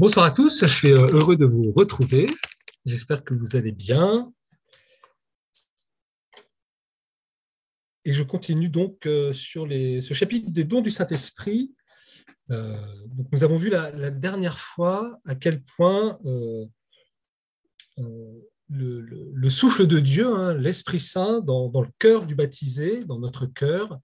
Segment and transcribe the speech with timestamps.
[0.00, 2.26] Bonsoir à tous, je suis euh, heureux de vous retrouver.
[2.86, 4.32] J'espère que vous allez bien.
[8.04, 11.74] Et je continue donc euh, sur ce chapitre des dons du Saint-Esprit.
[12.52, 12.80] Euh,
[13.32, 16.20] nous avons vu la, dernière fois à quel point
[18.68, 23.46] le, souffle de Dieu, hein, l'Esprit Saint, dans, dans, le cœur du baptisé, dans notre
[23.46, 23.98] cœur,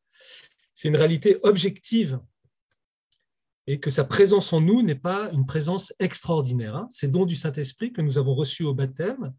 [0.72, 2.18] c'est une réalité objective
[3.66, 6.76] et que sa présence en nous n'est pas une présence extraordinaire.
[6.76, 6.86] Hein.
[6.90, 9.32] Ces dons du Saint-Esprit que nous avons reçus au baptême,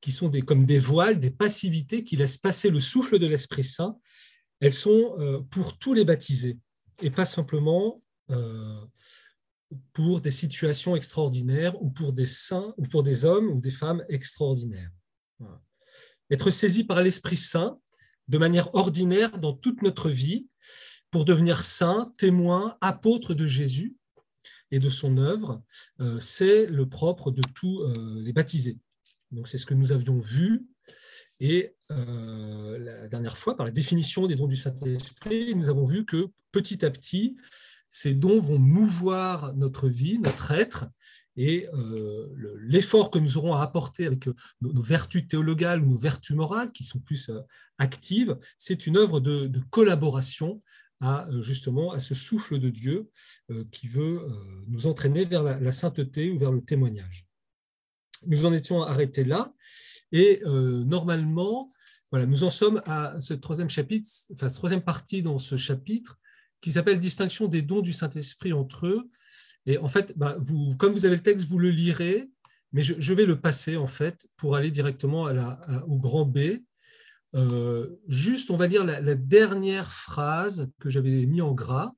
[0.00, 3.98] qui sont comme des voiles, des passivités qui laissent passer le souffle de l'Esprit Saint,
[4.60, 6.58] elles sont euh, pour tous les baptisés
[7.02, 8.84] et pas simplement euh,
[9.92, 14.04] pour des situations extraordinaires ou pour des saints ou pour des hommes ou des femmes
[14.08, 14.90] extraordinaires.
[16.30, 17.78] Être saisi par l'Esprit Saint
[18.28, 20.48] de manière ordinaire dans toute notre vie,
[21.10, 23.96] pour devenir saint, témoin, apôtre de Jésus
[24.70, 25.62] et de son œuvre,
[26.00, 28.78] euh, c'est le propre de tous euh, les baptisés.
[29.30, 30.66] Donc c'est ce que nous avions vu.
[31.38, 36.04] Et euh, la dernière fois, par la définition des dons du Saint-Esprit, nous avons vu
[36.04, 37.36] que petit à petit,
[37.90, 40.86] ces dons vont mouvoir notre vie, notre être,
[41.38, 41.68] et
[42.56, 44.26] l'effort que nous aurons à apporter avec
[44.62, 47.30] nos, vertus théologales nos vertus morales, qui sont plus
[47.76, 50.62] actives, c'est une œuvre de collaboration
[51.00, 53.10] à euh, justement à ce souffle de Dieu
[53.50, 57.26] euh, qui veut euh, nous entraîner vers la, sainteté ou vers le témoignage.
[58.26, 59.52] Nous en étions arrêtés là
[60.12, 61.68] et normalement,
[62.12, 66.18] voilà, nous en sommes à ce troisième chapitre, enfin troisième partie dans ce chapitre
[66.60, 69.10] qui s'appelle Distinction des dons du Saint-Esprit entre eux.
[69.66, 72.30] Et en fait, bah, vous, comme vous avez le texte, vous le lirez,
[72.72, 76.38] mais je, vais le passer en fait pour aller directement à la, au grand B
[77.36, 81.92] euh, juste, on va dire, la, dernière phrase que j'avais mis en gras,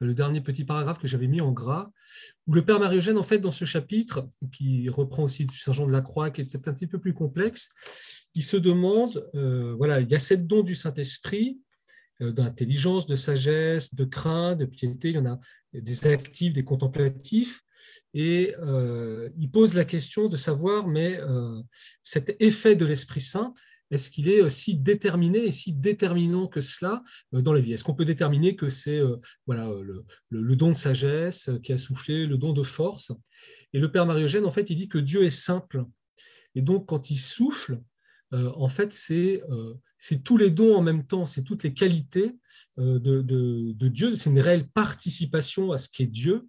[0.00, 1.90] le dernier petit paragraphe que j'avais mis en gras,
[2.46, 5.86] où le Père Marie-Eugène, en fait, dans ce chapitre, qui reprend aussi du Saint Jean
[5.86, 7.70] de la Croix, qui est peut-être un petit peu plus complexe,
[8.34, 11.58] il se demande, euh, voilà, il y a sept dons du Saint-Esprit,
[12.22, 15.38] euh, d'intelligence, de sagesse, de crainte, de piété, il y en a
[15.74, 17.60] des actifs, des contemplatifs,
[18.14, 18.54] et
[19.36, 21.20] il pose la question de savoir, mais
[22.02, 23.52] cet effet de l'Esprit Saint,
[23.90, 27.02] est-ce qu'il est euh, si déterminé et si déterminant que cela
[27.34, 27.72] euh, dans la vie?
[27.72, 29.16] Est-ce qu'on peut déterminer que c'est euh,
[29.46, 29.70] voilà,
[30.30, 33.12] le, don de sagesse qui a soufflé, le don de force?
[33.72, 35.84] Et le Père Marie-Eugène, en fait, il dit que Dieu est simple.
[36.54, 37.80] Et donc, quand il souffle,
[38.32, 39.42] en fait, c'est
[40.24, 42.34] tous les dons en même temps, c'est toutes les qualités
[42.78, 46.48] de Dieu, c'est une réelle participation à ce qu'est Dieu.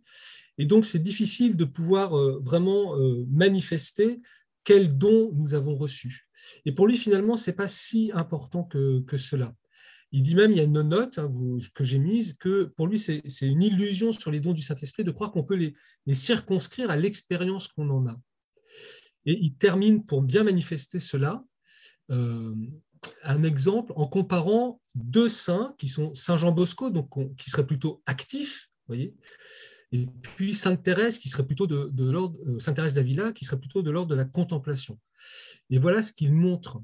[0.57, 2.11] Et donc, c'est difficile de pouvoir
[2.41, 2.95] vraiment
[3.29, 4.22] manifester
[4.64, 6.28] quel don nous avons reçu.
[6.66, 9.56] Et pour lui, finalement, ce n'est pas si important que, cela.
[10.12, 11.31] Il dit même, il y a une note hein,
[11.75, 15.12] que j'ai mise, que pour lui, c'est une illusion sur les dons du Saint-Esprit de
[15.12, 15.75] croire qu'on peut les,
[16.14, 18.20] circonscrire à l'expérience qu'on en a.
[19.25, 21.44] Et il termine pour bien manifester cela,
[22.09, 22.56] euh,
[23.24, 28.02] un exemple en comparant deux saints qui sont Saint Jean Bosco, donc qui serait plutôt
[28.06, 29.14] actif, voyez,
[29.91, 33.59] et puis Sainte Thérèse, qui serait plutôt de, l'ordre, euh, Sainte Thérèse d'Avila, qui serait
[33.59, 35.00] plutôt de l'ordre de la contemplation.
[35.69, 36.81] Et voilà ce qu'il montre.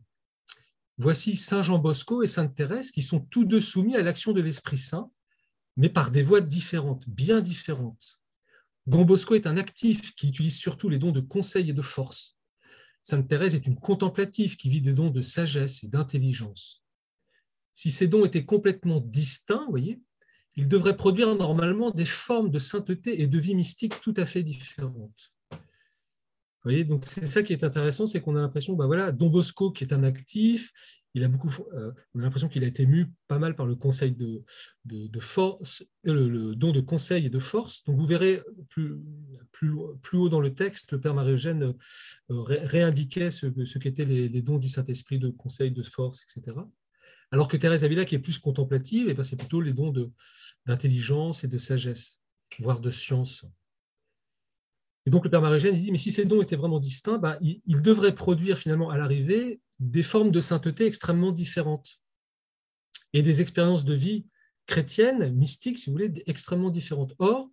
[0.97, 4.41] Voici Saint Jean Bosco et Sainte Thérèse, qui sont tous deux soumis à l'action de
[4.41, 5.11] l'Esprit Saint,
[5.77, 8.19] mais par des voies différentes, bien différentes.
[8.87, 12.37] Don Bosco est un actif qui utilise surtout les dons de conseil et de force.
[13.03, 16.83] Sainte Thérèse est une contemplative qui vit des dons de sagesse et d'intelligence.
[17.73, 20.01] Si ces dons étaient complètement distincts, voyez,
[20.55, 24.43] il devrait produire normalement des formes de sainteté et de vie mystique tout à fait
[24.43, 25.33] différentes.
[26.63, 29.83] Vous c'est ça qui est intéressant, c'est qu'on a l'impression, bah voilà, Don Bosco qui
[29.83, 30.73] est un actif,
[31.13, 34.43] il a beaucoup, euh, l'impression qu'il a été mu pas mal par le conseil de,
[35.19, 37.83] force, euh, le, don de conseil et de force.
[37.85, 38.99] Donc vous verrez plus,
[40.13, 41.73] haut dans le texte, le Père Marie-Eugène
[42.31, 46.57] euh, réindiquait ce, ce qu'étaient les, les, dons du Saint-Esprit de conseil, de force, etc.
[47.31, 49.93] Alors que Thérèse Avila, qui est plus contemplative, eh ben, c'est plutôt les dons
[50.65, 52.21] d'intelligence et de sagesse,
[52.59, 53.45] voire de science.
[55.05, 57.81] Et donc le Père Marie-Eugène dit, mais si ces dons étaient vraiment distincts, ben, ils,
[57.81, 61.99] devraient produire finalement à l'arrivée des formes de sainteté extrêmement différentes
[63.13, 64.25] et des expériences de vie
[64.65, 67.13] chrétiennes, mystiques, si vous voulez, extrêmement différentes.
[67.19, 67.49] Or,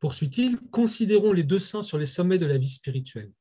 [0.00, 3.32] poursuit-il, considérons les deux saints sur les sommets de la vie spirituelle.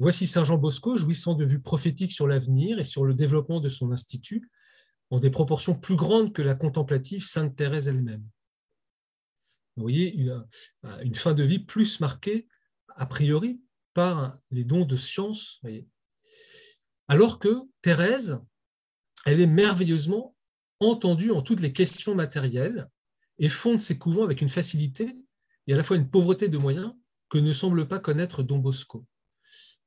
[0.00, 3.68] Voici Saint Jean Bosco jouissant de vues prophétiques sur l'avenir et sur le développement de
[3.68, 4.50] son institut,
[5.10, 8.24] en des proportions plus grandes que la contemplative Sainte Thérèse elle-même.
[9.76, 12.48] Vous voyez, une, fin de vie plus marquée,
[12.96, 13.60] a priori,
[13.92, 15.60] par les dons de science.
[17.06, 18.40] Alors que Thérèse,
[19.26, 20.34] elle est merveilleusement
[20.80, 22.88] entendue en toutes les questions matérielles
[23.38, 25.14] et fonde ses couvents avec une facilité
[25.66, 26.94] et à la fois une pauvreté de moyens
[27.28, 29.04] que ne semble pas connaître Don Bosco.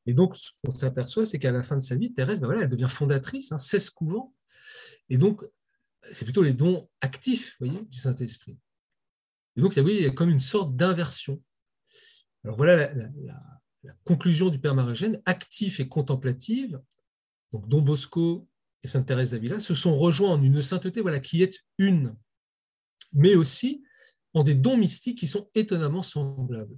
[0.06, 2.70] Et donc, ce qu'on s'aperçoit, c'est qu'à la fin de sa vie, Thérèse, ben elle
[2.70, 4.34] devient fondatrice, hein, 16 couvents.
[5.10, 5.44] Et donc,
[6.12, 8.58] c'est plutôt les dons actifs voyez, du Saint-Esprit.
[9.56, 11.42] Et donc, oui, il y a comme une sorte d'inversion.
[12.44, 13.10] Alors voilà la,
[14.06, 16.82] conclusion du Père Marigène, actif et contemplative.
[17.52, 18.48] Donc, Don Bosco
[18.82, 22.16] et Sainte Thérèse d'Avila se sont rejoints en une sainteté voilà, qui est une,
[23.12, 23.84] mais aussi
[24.34, 26.78] en des dons mystiques qui sont étonnamment semblables.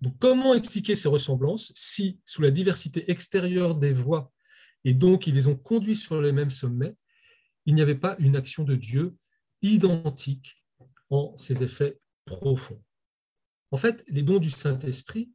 [0.00, 4.32] Donc, comment expliquer ces ressemblances si, sous la diversité extérieure des voies,
[4.84, 6.94] et donc ils les ont conduits sur les mêmes sommets,
[7.66, 9.16] il n'y avait pas une action de Dieu
[9.62, 10.62] identique
[11.10, 12.82] en ses effets profonds?
[13.70, 15.32] En fait, les dons du Saint-Esprit,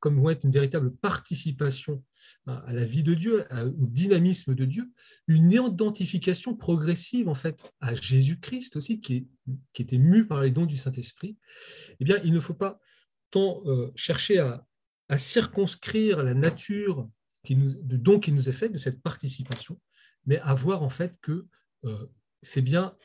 [0.00, 2.04] comme vont être une véritable participation
[2.46, 4.92] à la vie de Dieu, au dynamisme de Dieu,
[5.28, 9.28] une identification progressive en fait à Jésus-Christ aussi, qui,
[9.72, 11.38] qui était mu par les dons du Saint-Esprit,
[12.00, 12.80] eh bien, il ne faut pas
[13.36, 14.66] euh, chercher à,
[15.18, 17.08] circonscrire la nature
[17.48, 19.78] de don qui nous est fait, de cette participation,
[20.26, 21.46] mais à voir en fait que
[21.84, 22.06] euh,
[22.42, 22.96] c'est bien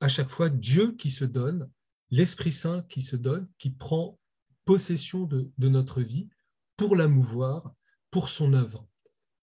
[0.00, 1.70] à chaque fois Dieu qui se donne,
[2.10, 4.18] l'Esprit Saint qui se donne, qui prend
[4.64, 6.28] possession de, notre vie
[6.76, 7.72] pour la mouvoir,
[8.10, 8.86] pour son œuvre.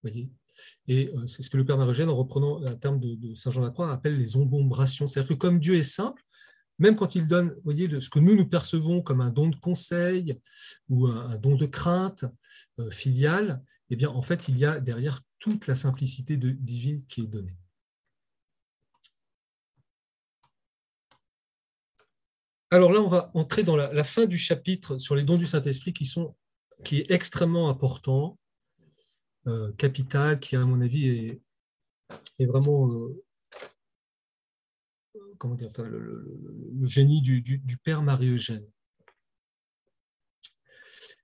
[0.02, 0.30] Voyez?
[0.86, 3.62] Et euh, c'est ce que le Père Marogène, en reprenant un terme de, Saint Jean
[3.62, 5.06] Lacroix, appelle les ombombrations.
[5.06, 6.22] C'est-à-dire que comme Dieu est simple,
[6.78, 10.38] même quand il donne, voyez, ce que nous nous percevons comme un don de conseil
[10.88, 12.24] ou un, don de crainte
[12.78, 17.22] euh, filiale, eh bien, en fait, il y a derrière toute la simplicité divine qui
[17.22, 17.56] est donnée.
[22.70, 25.92] Alors là, on va entrer dans la, fin du chapitre sur les dons du Saint-Esprit
[25.92, 26.34] qui, sont,
[26.84, 28.38] qui est extrêmement important,
[29.46, 31.42] euh, capital, qui, à mon avis, est,
[32.40, 33.24] est vraiment euh,
[35.38, 36.24] comment dire, le,
[36.84, 38.66] génie du, Père Marie-Eugène.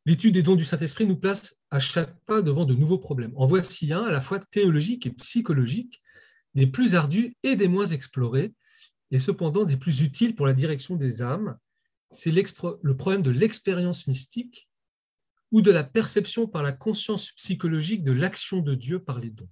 [0.05, 3.33] L'étude des dons du Saint-Esprit nous place à chaque pas devant de nouveaux problèmes.
[3.37, 6.03] En voici un à la fois théologique et psychologique,
[6.55, 8.53] des plus ardus et des moins explorés,
[9.13, 11.57] et cependant des plus utiles pour la direction des âmes.
[12.11, 14.69] C'est le problème de l'expérience mystique
[15.51, 19.49] ou de la perception par la conscience psychologique de l'action de Dieu par les dons.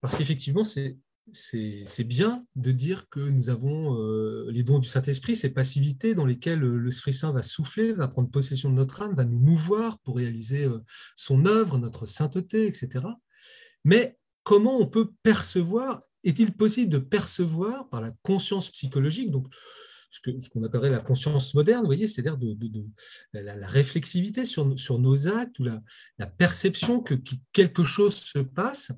[0.00, 0.96] Parce qu'effectivement, c'est
[1.32, 6.24] c'est bien de dire que nous avons euh, les dons du Saint-Esprit, ces passivités dans
[6.24, 9.98] lesquelles euh, l'Esprit Saint va souffler, va prendre possession de notre âme, va nous mouvoir
[9.98, 10.82] pour réaliser euh,
[11.16, 13.04] son œuvre, notre sainteté, etc.
[13.84, 19.48] Mais comment on peut percevoir Est-il possible de percevoir par la conscience psychologique, donc
[20.24, 22.38] ce qu'on appellerait la conscience moderne, c'est-à-dire
[23.32, 27.14] la, réflexivité sur, sur, nos actes ou la, perception que,
[27.52, 28.92] quelque chose se passe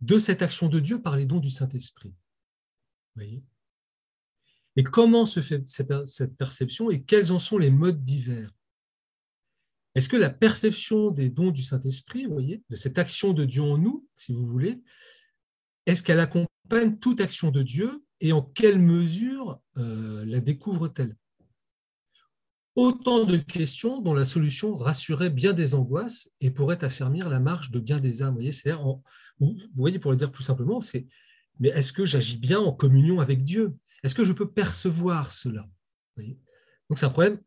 [0.00, 2.14] de cette action de Dieu par les dons du Saint-Esprit.
[4.76, 8.52] Et comment se fait cette perception et quels en sont les modes divers?
[9.94, 14.06] Est-ce que la perception des dons du Saint-Esprit, de cette action de Dieu en nous,
[14.14, 14.80] si vous voulez,
[15.84, 21.16] est-ce qu'elle accompagne toute action de Dieu et en quelle mesure euh, la découvre-t-elle?
[22.76, 27.70] Autant de questions dont la solution rassurait bien des angoisses et pourrait affermir la marche
[27.70, 28.38] de bien des âmes.
[29.40, 31.06] Vous voyez, pour le dire plus simplement, c'est
[31.58, 33.74] mais est-ce que j'agis bien en communion avec Dieu?
[34.02, 35.68] Est-ce que je peux percevoir cela?
[36.16, 37.40] Donc c'est un problème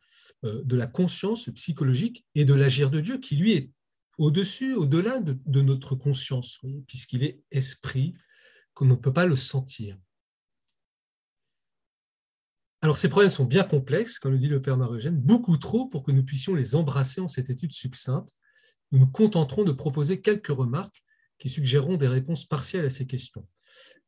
[0.43, 3.71] euh, de la conscience psychologique et de l'agir de Dieu qui lui est
[4.17, 8.13] au-dessus, au-delà de, de, notre conscience, puisqu'il est esprit,
[8.73, 9.97] qu'on ne peut pas le sentir.
[12.81, 16.03] Alors ces problèmes sont bien complexes, comme le dit le Père Marie-Eugène, beaucoup trop pour
[16.03, 18.35] que nous puissions les embrasser en cette étude succincte.
[18.91, 21.03] Nous nous contenterons de proposer quelques remarques
[21.39, 23.47] qui suggéreront des réponses partielles à ces questions.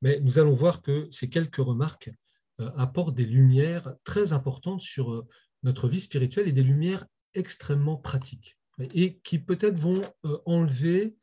[0.01, 2.12] Mais nous allons voir que ces quelques remarques
[2.59, 5.27] euh, apportent des lumières très importantes sur euh,
[5.63, 8.57] notre vie spirituelle et des lumières extrêmement pratiques
[8.93, 11.15] et qui peut-être vont euh, enlever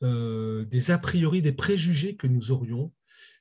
[0.00, 2.92] des a priori, des préjugés que nous aurions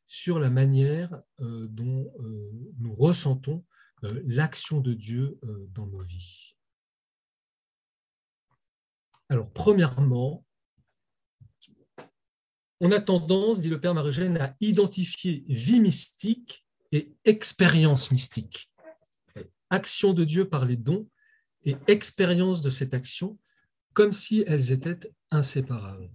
[0.07, 3.65] sur la manière euh, dont euh, nous ressentons
[4.03, 6.55] euh, l'action de Dieu dans nos vies.
[9.29, 10.45] Alors, premièrement,
[12.79, 18.71] on a tendance, dit le Père Marugène, à identifier vie mystique et expérience mystique.
[19.69, 21.09] Action de Dieu par les dons
[21.63, 23.39] et expérience de cette action
[23.93, 24.99] comme si elles étaient
[25.31, 26.11] inséparables.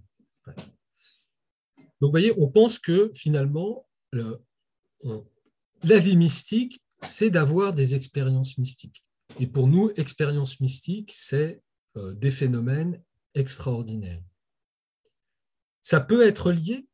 [1.99, 3.87] Donc, vous voyez, on pense que finalement,
[5.83, 9.03] la vie mystique, c'est d'avoir des expériences mystiques.
[9.39, 11.61] Et pour nous, expérience mystique, c'est
[11.97, 13.01] euh, des phénomènes
[13.35, 14.23] extraordinaires.
[15.81, 16.87] Ça peut être lié,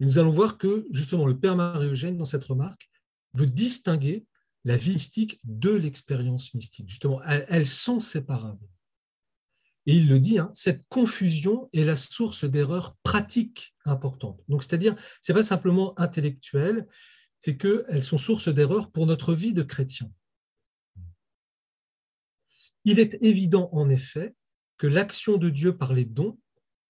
[0.00, 2.90] nous allons voir que justement le Père Marie-Eugène, dans cette remarque,
[3.34, 4.26] veut distinguer
[4.64, 6.88] la vie mystique de l'expérience mystique.
[6.88, 8.66] Justement, elles, sont séparables.
[9.86, 14.42] Et il le dit, hein, cette confusion est la source d'erreurs pratiques importantes.
[14.48, 16.88] Donc, c'est-à-dire, ce n'est pas simplement intellectuel,
[17.38, 20.10] c'est qu'elles sont source d'erreurs pour notre vie de chrétien.
[22.84, 24.34] Il est évident, en effet,
[24.76, 26.38] que l'action de Dieu par les dons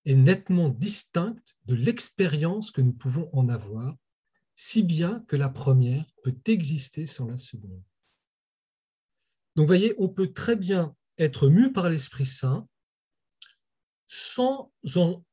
[0.06, 3.94] est nettement distincte de l'expérience que nous pouvons en avoir,
[4.54, 7.82] si bien que la première peut exister sans la seconde.
[9.54, 12.66] Donc, voyez, on peut très bien être mu par l'Esprit Saint
[14.06, 15.24] sans en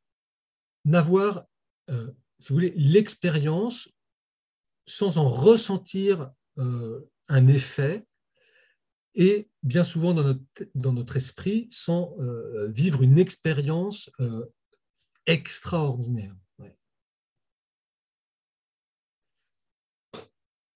[0.92, 1.46] avoir,
[1.90, 2.12] euh,
[2.76, 3.90] l'expérience,
[4.86, 8.06] sans en ressentir euh, un effet,
[9.16, 14.10] et bien souvent dans notre, esprit sans euh, vivre une expérience
[15.28, 16.36] extraordinaire.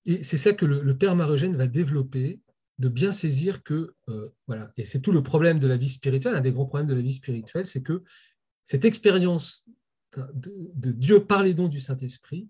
[0.08, 2.40] Et c'est ça que le, Père Marogène va développer,
[2.80, 6.36] de bien saisir que, euh, voilà, et c'est tout le problème de la vie spirituelle,
[6.36, 8.04] un des grands problèmes de la vie spirituelle, c'est que
[8.66, 9.68] cette expérience
[10.16, 12.50] de, Dieu par les dons du Saint-Esprit,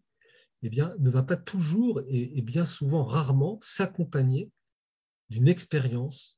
[0.64, 4.52] eh bien, ne va pas toujours et bien souvent, rarement, s'accompagner
[5.30, 6.38] d'une expérience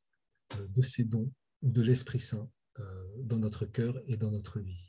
[0.55, 1.31] euh, de ces dons
[1.61, 2.83] ou de l'Esprit Saint euh,
[3.23, 4.88] dans notre cœur et dans notre vie.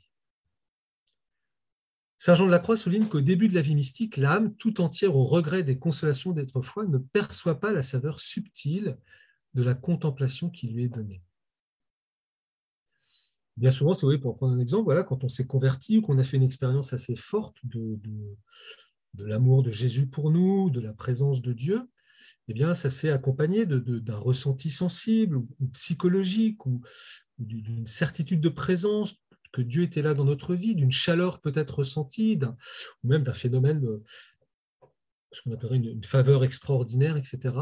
[2.23, 5.15] Saint Jean de la Croix souligne qu'au début de la vie mystique, l'âme, tout entière
[5.15, 8.99] au regret des consolations d'être foi, ne perçoit pas la saveur subtile
[9.55, 11.23] de la contemplation qui lui est donnée.
[13.57, 16.23] Bien souvent, c'est pour prendre un exemple, voilà, quand on s'est converti ou qu'on a
[16.23, 17.99] fait une expérience assez forte de,
[19.15, 21.89] de l'amour de Jésus pour nous, de la présence de Dieu,
[22.49, 26.83] eh bien, ça s'est accompagné d'un ressenti sensible ou, psychologique ou,
[27.39, 29.15] d'une certitude de présence,
[29.51, 32.39] que Dieu était là dans notre vie, d'une chaleur peut-être ressentie,
[33.03, 34.03] ou même d'un phénomène, de,
[35.31, 37.55] ce qu'on appellerait une, faveur extraordinaire, etc.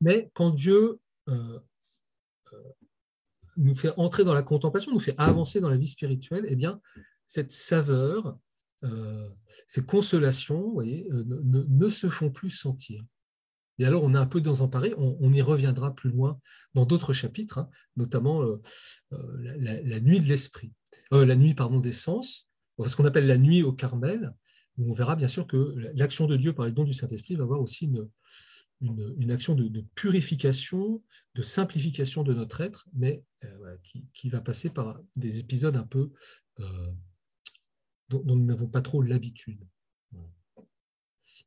[0.00, 1.58] Mais quand Dieu euh,
[2.52, 2.72] euh,
[3.56, 6.80] nous fait entrer dans la contemplation, nous fait avancer dans la vie spirituelle, eh bien,
[7.26, 8.38] cette saveur,
[8.84, 9.28] euh,
[9.68, 13.04] ces consolations ne, se font plus sentir.
[13.82, 16.38] Et alors, on est un peu dans un pareil, on, y reviendra plus loin
[16.72, 18.62] dans d'autres chapitres, hein, notamment euh,
[19.12, 20.72] euh, la, nuit de l'esprit,
[21.12, 22.48] euh, la nuit pardon, des sens,
[22.86, 24.32] ce qu'on appelle la nuit au Carmel,
[24.78, 27.42] où on verra bien sûr que l'action de Dieu par les dons du Saint-Esprit va
[27.42, 27.90] avoir aussi
[28.80, 31.02] une, action de, purification,
[31.34, 33.24] de simplification de notre être, mais
[34.14, 36.12] qui, va passer par des épisodes un peu
[38.08, 39.66] dont, nous n'avons pas trop l'habitude.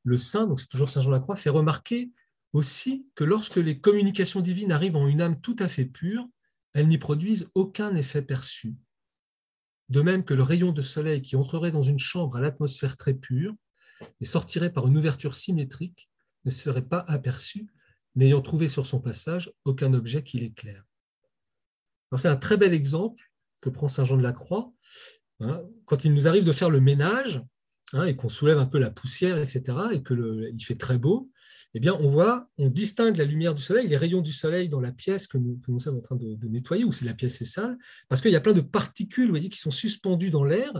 [0.04, 2.12] Le saint, donc c'est toujours Saint Jean Lacroix, fait remarquer
[2.56, 6.26] aussi que lorsque les communications divines arrivent en une âme tout à fait pure,
[6.74, 8.76] elles n'y produisent aucun effet perçu.
[9.90, 13.14] De même que le rayon de soleil qui entrerait dans une chambre à l'atmosphère très
[13.14, 13.54] pure
[14.22, 16.10] et sortirait par une ouverture symétrique
[16.46, 17.68] ne serait pas aperçu,
[18.16, 20.84] n'ayant trouvé sur son passage aucun objet qui l'éclaire.
[22.18, 24.72] C'est un très bel exemple que prend Saint Jean de la Croix.
[25.42, 27.44] Hein, quand il nous arrive de faire le ménage,
[27.94, 29.64] Hein, et qu'on soulève un peu la poussière, etc.,
[29.94, 31.30] et qu'il fait très beau,
[31.76, 34.80] eh bien, on voit, on distingue la lumière du soleil, les rayons du soleil dans
[34.80, 37.78] la pièce que nous, sommes en train de, nettoyer, ou si la pièce est sale,
[38.10, 40.72] parce qu'il y a plein de particules, vous voyez, qui sont suspendues dans l'air,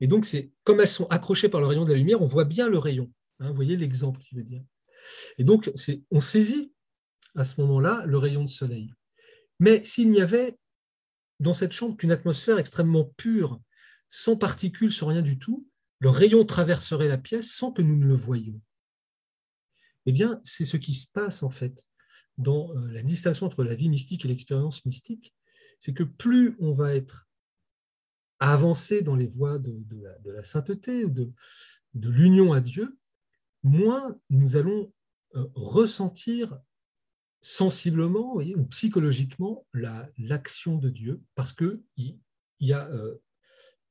[0.00, 2.44] et donc c'est comme elles sont accrochées par le rayon de la lumière, on voit
[2.44, 3.12] bien le rayon.
[3.40, 4.62] Hein, vous voyez l'exemple qui veut dire.
[5.36, 5.70] Et donc,
[6.10, 6.72] on saisit
[7.34, 8.90] à ce moment-là le rayon de soleil.
[9.60, 10.56] Mais s'il n'y avait
[11.40, 13.60] dans cette chambre qu'une atmosphère extrêmement pure,
[14.08, 15.66] sans particules, sans rien du tout,
[16.04, 18.60] le rayon traverserait la pièce sans que nous ne le voyions.
[20.04, 21.88] Eh bien, c'est ce qui se passe en fait
[22.36, 25.34] dans euh, la distinction entre la vie mystique et l'expérience mystique,
[25.78, 27.26] c'est que plus on va être
[28.38, 29.82] avancé dans les voies de,
[30.26, 31.32] la, sainteté, de,
[31.94, 32.98] de l'union à Dieu,
[33.62, 34.92] moins nous allons
[35.36, 36.60] euh, ressentir
[37.40, 42.18] sensiblement ou psychologiquement l'action de Dieu, parce qu'il il
[42.60, 43.14] y a euh,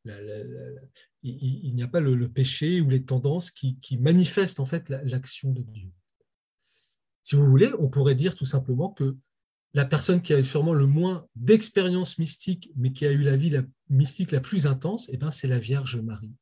[0.06, 5.62] il, n'y a pas le, péché ou les tendances qui, manifestent en fait l'action de
[5.62, 5.90] Dieu.
[7.24, 9.16] Si vous voulez, on pourrait dire tout simplement que
[9.74, 13.38] la personne qui a eu sûrement le moins d'expérience mystique, mais qui a eu la
[13.38, 16.34] vie mystique la plus intense, eh ben, c'est la Vierge Marie.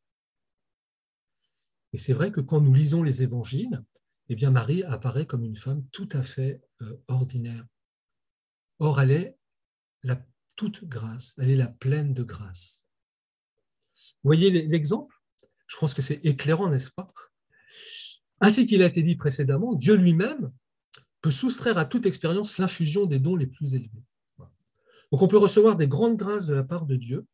[1.94, 3.84] Et c'est vrai que quand nous lisons les évangiles,
[4.30, 7.66] eh bien, Marie apparaît comme une femme tout à fait euh, ordinaire.
[8.80, 9.38] Or, elle est
[10.04, 10.26] la
[10.56, 12.88] toute grâce, elle est la pleine de grâce.
[14.24, 15.16] Voyez l'exemple?
[15.68, 17.14] Je pense que c'est éclairant, n'est-ce pas?
[18.40, 20.52] Ainsi qu'il a été dit précédemment, Dieu lui-même
[21.22, 24.04] peut soustraire à toute expérience l'infusion des dons les plus élevés.
[25.12, 27.26] Donc on peut recevoir des grandes grâces de la part de Dieu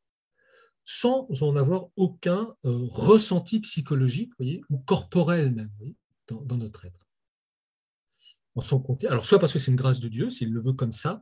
[0.83, 4.31] sans en avoir aucun euh, ressenti psychologique
[4.69, 5.69] ou corporel même
[6.27, 7.05] dans, notre être.
[8.79, 9.03] compte.
[9.03, 11.21] Alors, soit parce que c'est une grâce de Dieu, s'il le veut comme ça,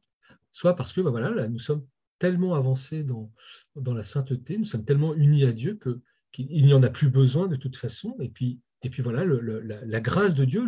[0.51, 1.83] soit parce que ben voilà, là, nous sommes
[2.19, 3.31] tellement avancés dans,
[3.75, 7.09] dans la sainteté, nous sommes tellement unis à Dieu que qu'il n'y en a plus
[7.09, 8.17] besoin de toute façon.
[8.19, 10.65] Et puis, et puis voilà, la, grâce de Dieu,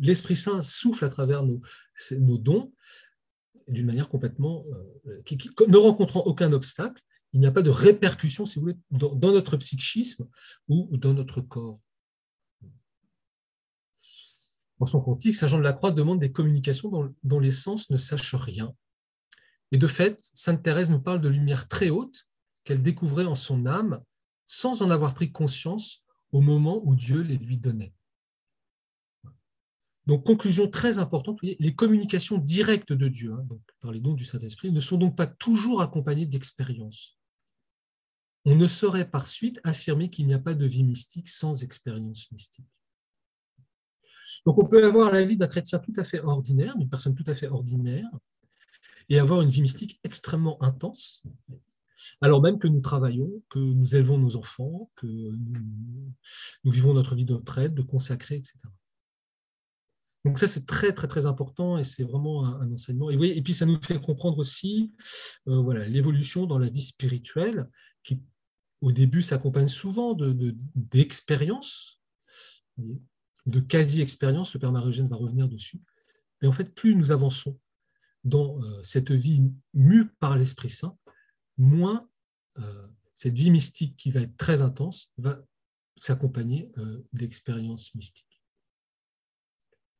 [0.00, 1.60] l'Esprit Saint souffle à travers nos,
[2.12, 2.72] nos dons
[3.68, 4.64] d'une manière complètement,
[5.06, 9.32] euh, ne rencontrant aucun obstacle, il n'y a pas de répercussion, si vous voulez, dans,
[9.32, 10.28] notre psychisme
[10.68, 11.80] ou, dans notre corps.
[14.78, 16.90] Dans son cantique, Saint Jean de la Croix demande des communications
[17.22, 18.74] dont les sens ne sachent rien.
[19.72, 22.26] Et de fait, Sainte Thérèse nous parle de lumière très haute
[22.64, 24.02] qu'elle découvrait en son âme
[24.46, 27.94] sans en avoir pris conscience au moment où Dieu les lui donnait.
[30.06, 33.46] Donc, conclusion très importante, les communications directes de Dieu, hein,
[33.80, 37.16] par les dons du Saint-Esprit, ne sont donc pas toujours accompagnées d'expérience.
[38.44, 42.30] On ne saurait par suite affirmer qu'il n'y a pas de vie mystique sans expérience
[42.32, 42.66] mystique.
[44.46, 47.28] Donc, on peut avoir la vie d'un chrétien tout à fait ordinaire, d'une personne tout
[47.28, 48.08] à fait ordinaire,
[49.10, 51.24] et avoir une vie mystique extrêmement intense,
[52.20, 56.14] alors même que nous travaillons, que nous élevons nos enfants, que nous,
[56.64, 58.56] vivons notre vie de prêtre, de consacré, etc.
[60.24, 63.10] Donc ça, c'est très, très, très important et c'est vraiment un, enseignement.
[63.10, 64.92] Et, puis, ça nous fait comprendre aussi
[65.48, 67.68] euh, voilà, l'évolution dans la vie spirituelle
[68.04, 68.22] qui,
[68.80, 70.14] au début, s'accompagne souvent
[70.74, 72.00] d'expériences,
[72.76, 73.00] de,
[73.46, 74.52] de quasi-expérience.
[74.52, 75.80] Le Père Marie-Eugène va revenir dessus.
[76.42, 77.58] Mais en fait, plus nous avançons
[78.24, 79.42] dans euh, cette vie
[79.74, 80.96] mue par l'Esprit Saint,
[81.58, 82.08] moins
[82.58, 85.42] euh, cette vie mystique qui va être très intense va
[85.96, 88.26] s'accompagner euh, d'expériences mystiques.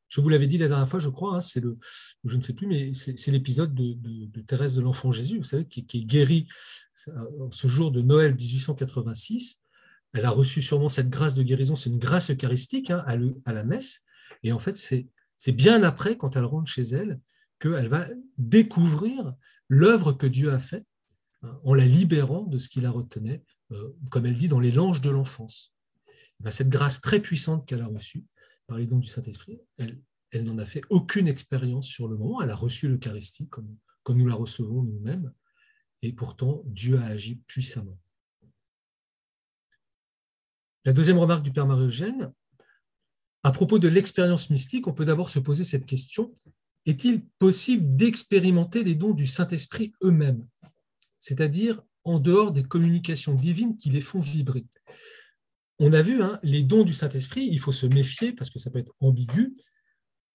[0.07, 1.77] Je vous l'avais dit la dernière fois, je crois, hein, c'est le,
[2.25, 5.79] je ne sais plus, mais c'est l'épisode de, Thérèse de l'Enfant Jésus, vous savez, qui,
[5.79, 6.49] est guérie
[6.93, 9.63] ce jour de Noël 1886.
[10.11, 13.53] Elle a reçu sûrement cette grâce de guérison, c'est une grâce eucharistique hein, à, à,
[13.53, 14.03] la messe.
[14.43, 17.21] Et en fait, c'est bien après, quand elle rentre chez elle,
[17.61, 19.35] qu'elle va découvrir
[19.69, 20.85] l'œuvre que Dieu a faite
[21.43, 24.71] Hein, en la libérant de ce qui la retenait, euh, comme elle dit, dans les
[24.71, 25.73] langes de l'enfance.
[26.39, 28.25] Ben, cette grâce très puissante qu'elle a reçue
[28.67, 32.41] par les dons du Saint-Esprit, elle, n'en a fait aucune expérience sur le moment.
[32.41, 35.33] Elle a reçu l'Eucharistie comme, comme nous la recevons nous-mêmes,
[36.03, 37.99] et pourtant Dieu a agi puissamment.
[40.85, 42.33] La deuxième remarque du Père Marie-Eugène,
[43.43, 46.33] à propos de l'expérience mystique, on peut d'abord se poser cette question
[46.85, 50.45] est-il possible d'expérimenter les dons du Saint-Esprit eux-mêmes
[51.19, 54.65] c'est-à-dire en dehors des communications divines qui les font vibrer?
[55.77, 58.71] On a vu, hein, les dons du Saint-Esprit, il faut se méfier parce que ça
[58.71, 59.55] peut être ambigu,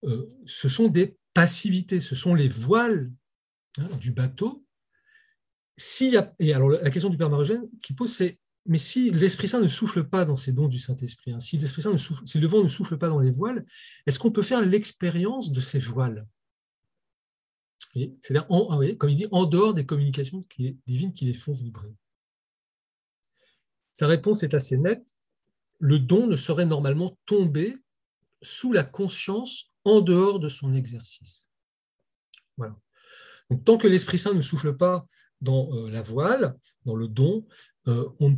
[0.05, 3.11] euh, ce sont des passivités, ce sont les voiles
[3.79, 4.65] hein, du bateau.
[5.99, 10.25] La question du Père Marogène qui pose, c'est mais si l'Esprit Saint ne souffle pas
[10.25, 13.65] dans ces dons du Saint-Esprit, hein, si le vent ne souffle pas dans les voiles,
[14.07, 16.27] est-ce qu'on peut faire l'expérience de ces voiles?
[18.21, 20.45] C'est-à-dire, ah comme il dit, en dehors des communications
[20.87, 21.95] divines qui les font vibrer.
[23.95, 25.17] Sa réponse est assez nette.
[25.79, 27.79] Le don ne saurait normalement tomber
[28.43, 31.49] sous la conscience en dehors de son exercice.
[32.57, 32.77] Voilà.
[33.65, 35.07] Tant que l'Esprit Saint ne souffle pas
[35.41, 37.47] dans euh, la voile, dans le don,
[37.87, 38.37] euh, on ne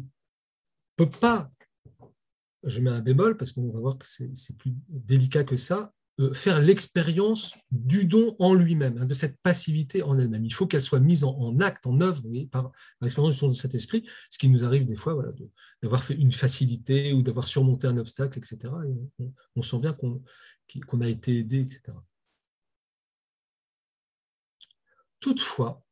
[0.97, 1.51] peut pas,
[2.64, 5.92] je mets un bémol parce qu'on va voir que c'est plus délicat que ça,
[6.33, 10.45] faire l'expérience du don en lui-même, hein, de cette passivité en elle-même.
[10.45, 13.75] Il faut qu'elle soit mise en, acte, en œuvre, par, l'expérience du don de cet
[13.75, 15.17] esprit, ce qui nous arrive des fois
[15.81, 18.73] d'avoir fait une facilité ou d'avoir surmonté un obstacle, etc.
[19.55, 21.93] on, sent bien qu'on a été aidé, etc.
[25.21, 25.83] Toutefois,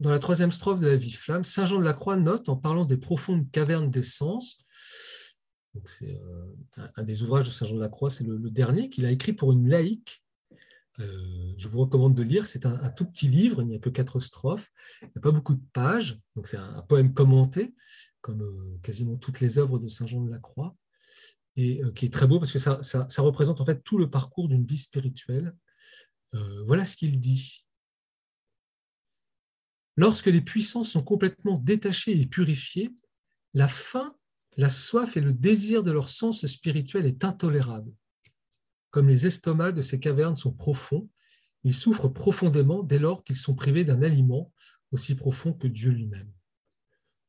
[0.00, 2.56] dans la troisième strophe de la vie flamme, Saint Jean de la Croix note, en
[2.56, 4.64] parlant des profondes cavernes des sens,
[5.84, 9.04] c'est euh, un des ouvrages de Saint Jean de la Croix, c'est le, dernier qu'il
[9.06, 10.22] a écrit pour une laïque.
[10.98, 12.46] Euh, je vous recommande de lire.
[12.46, 14.70] C'est un, tout petit livre, il n'y a que quatre strophes,
[15.02, 17.74] il n'y a pas beaucoup de pages, donc c'est un, poème commenté,
[18.20, 20.76] comme euh, quasiment toutes les œuvres de Saint Jean de la Croix,
[21.56, 24.46] et qui est très beau parce que ça, ça, représente en fait tout le parcours
[24.46, 25.56] d'une vie spirituelle.
[26.66, 27.64] voilà ce qu'il dit.
[29.96, 32.94] Lorsque les puissances sont complètement détachées et purifiées,
[33.54, 34.14] la fin
[34.56, 37.92] la soif et le désir de leur sens spirituel est intolérable.
[38.90, 41.08] Comme les estomacs de ces cavernes sont profonds,
[41.64, 44.52] ils souffrent profondément dès lors qu'ils sont privés d'un aliment
[44.92, 46.30] aussi profond que Dieu lui-même.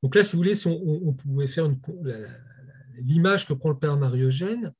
[0.03, 1.69] Donc là, si vous voulez, si on, pouvait faire
[2.97, 4.73] l'image que prend le Père Marie-Eugène,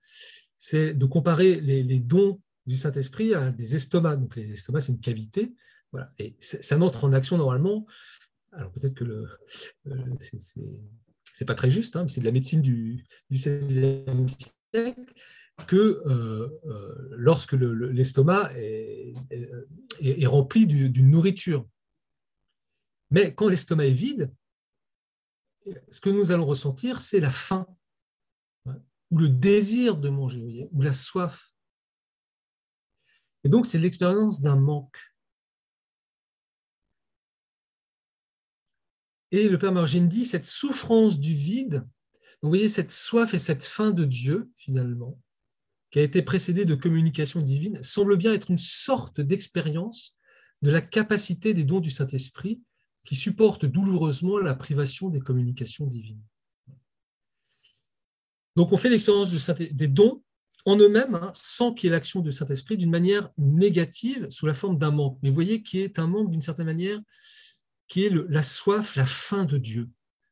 [0.57, 4.19] c'est de comparer les, dons du Saint-Esprit à des estomacs.
[4.19, 5.53] Donc les estomacs, c'est une cavité.
[5.91, 6.13] Voilà.
[6.19, 7.87] Et ça n'entre en action normalement.
[8.51, 9.27] Alors peut-être que le,
[9.87, 10.15] euh,
[11.37, 14.25] c'est pas très juste, hein, mais c'est de la médecine du, XVIe
[14.73, 15.13] siècle.
[15.67, 16.01] que
[17.11, 19.13] lorsque l'estomac est,
[20.01, 21.67] est, rempli d'une nourriture.
[23.11, 24.31] Mais quand l'estomac est vide,
[25.91, 27.67] ce que nous allons ressentir, c'est la faim,
[29.11, 31.53] ou le désir de manger, ou la soif.
[33.43, 34.97] Et donc, c'est l'expérience d'un manque.
[39.31, 41.85] Et le Père Margine dit, cette souffrance du vide,
[42.41, 45.19] vous voyez, cette soif et cette faim de Dieu, finalement,
[45.91, 50.15] qui a été précédée de communication divine, semble bien être une sorte d'expérience
[50.61, 52.61] de la capacité des dons du Saint-Esprit
[53.05, 56.21] qui supportent douloureusement la privation des communications divines.
[58.55, 60.23] Donc on fait l'expérience des dons
[60.65, 64.53] en eux-mêmes, hein, sans qu'il y ait l'action du Saint-Esprit, d'une manière négative, sous la
[64.53, 65.17] forme d'un manque.
[65.21, 66.99] Mais vous voyez qui est un manque d'une certaine manière,
[67.87, 69.89] qui est la soif, la faim de Dieu,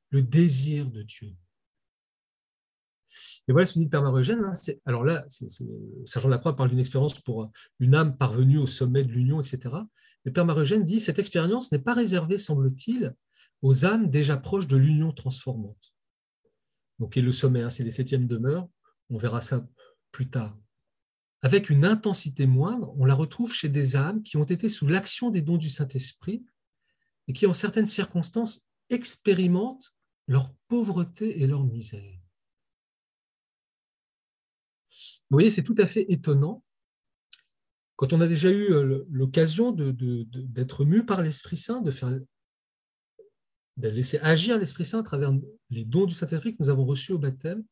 [0.09, 1.35] le désir de Dieu.
[3.47, 4.43] Et voilà ce que dit le Père Marogène.
[4.43, 4.53] Hein,
[4.85, 9.11] alors là, Saint Jean croix parle d'une expérience pour une âme parvenue au sommet de
[9.11, 9.73] l'union, etc.
[10.23, 13.13] Le Père Marogène dit cette expérience n'est pas réservée, semble-t-il,
[13.61, 15.93] aux âmes déjà proches de l'union transformante.
[16.99, 18.67] Donc, et le sommet, hein, c'est les septièmes demeures.
[19.09, 19.65] On verra ça
[20.11, 20.57] plus tard.
[21.41, 25.29] Avec une intensité moindre, on la retrouve chez des âmes qui ont été sous l'action
[25.29, 26.43] des dons du Saint-Esprit
[27.27, 29.93] et qui, en certaines circonstances, expérimentent
[30.27, 32.19] leur pauvreté et leur misère.
[35.29, 36.63] Vous voyez, c'est tout à fait étonnant.
[37.95, 42.19] Quand on a déjà eu euh, l'occasion d'être mu par l'Esprit Saint, de, faire,
[43.77, 45.33] de laisser agir l'Esprit Saint à travers
[45.69, 47.63] les dons du Saint-Esprit que nous avons reçus au baptême,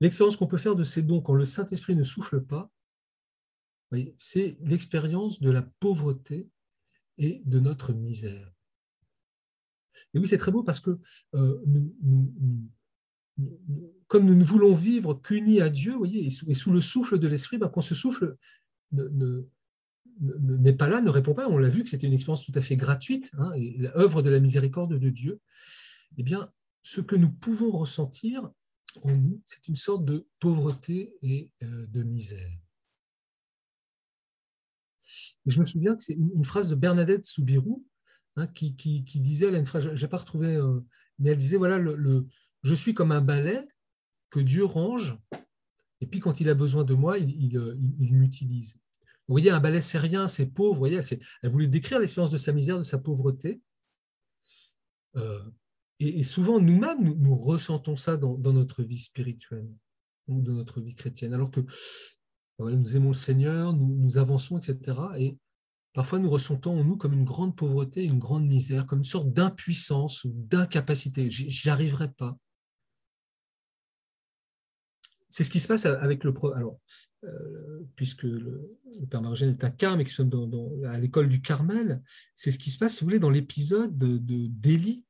[0.00, 2.70] L'expérience qu'on peut faire de ces dons quand le Saint-Esprit ne souffle pas,
[4.16, 6.48] c'est l'expérience de la pauvreté
[7.18, 8.52] et de notre misère.
[10.14, 10.98] Et oui, c'est très beau parce que
[11.34, 11.62] euh,
[14.06, 17.58] comme nous ne voulons vivre qu'unis à Dieu, voyez, et, sous, le souffle de l'Esprit,
[17.58, 18.36] ben, quand ce souffle
[18.90, 22.60] n'est pas là, ne répond pas, on l'a vu que c'était une expérience tout à
[22.60, 25.40] fait gratuite, hein, et l'œuvre de la miséricorde de Dieu,
[26.16, 26.50] eh bien,
[26.82, 28.50] ce que nous pouvons ressentir,
[29.02, 32.50] en nous, c'est une sorte de pauvreté et euh, de misère.
[35.46, 37.84] Je me souviens que c'est une, phrase de Bernadette Soubirou
[38.36, 40.80] hein, qui, disait, elle a une phrase, je n'ai pas retrouvé, euh,
[41.18, 42.26] mais elle disait, voilà, le,
[42.62, 43.66] je suis comme un balai
[44.30, 45.18] que Dieu range,
[46.00, 47.74] et puis quand il a besoin de moi, il, euh,
[48.10, 48.74] m'utilise.
[49.26, 50.74] Vous voyez, un balai, c'est rien, c'est pauvre.
[50.74, 51.00] Vous voyez,
[51.42, 53.60] elle, voulait décrire l'expérience de sa misère, de sa pauvreté.
[56.00, 59.68] Et, souvent, nous-mêmes, nous, ressentons ça dans, notre vie spirituelle
[60.28, 61.60] ou dans notre vie chrétienne, alors que
[62.58, 64.98] nous aimons le Seigneur, nous, avançons, etc.
[65.18, 65.36] Et
[65.92, 69.32] parfois, nous ressentons en nous comme une grande pauvreté, une grande misère, comme une sorte
[69.32, 71.30] d'impuissance ou d'incapacité.
[71.30, 72.36] J'y arriverai pas.
[75.30, 76.34] C'est ce qui se passe avec le...
[76.54, 76.80] Alors,
[77.24, 78.78] euh, puisque le,
[79.10, 80.30] Père Margène est à Carme et qui sommes
[80.86, 82.02] à l'école du Carmel,
[82.34, 85.04] c'est ce qui se passe, si vous voulez, dans l'épisode d'Élie,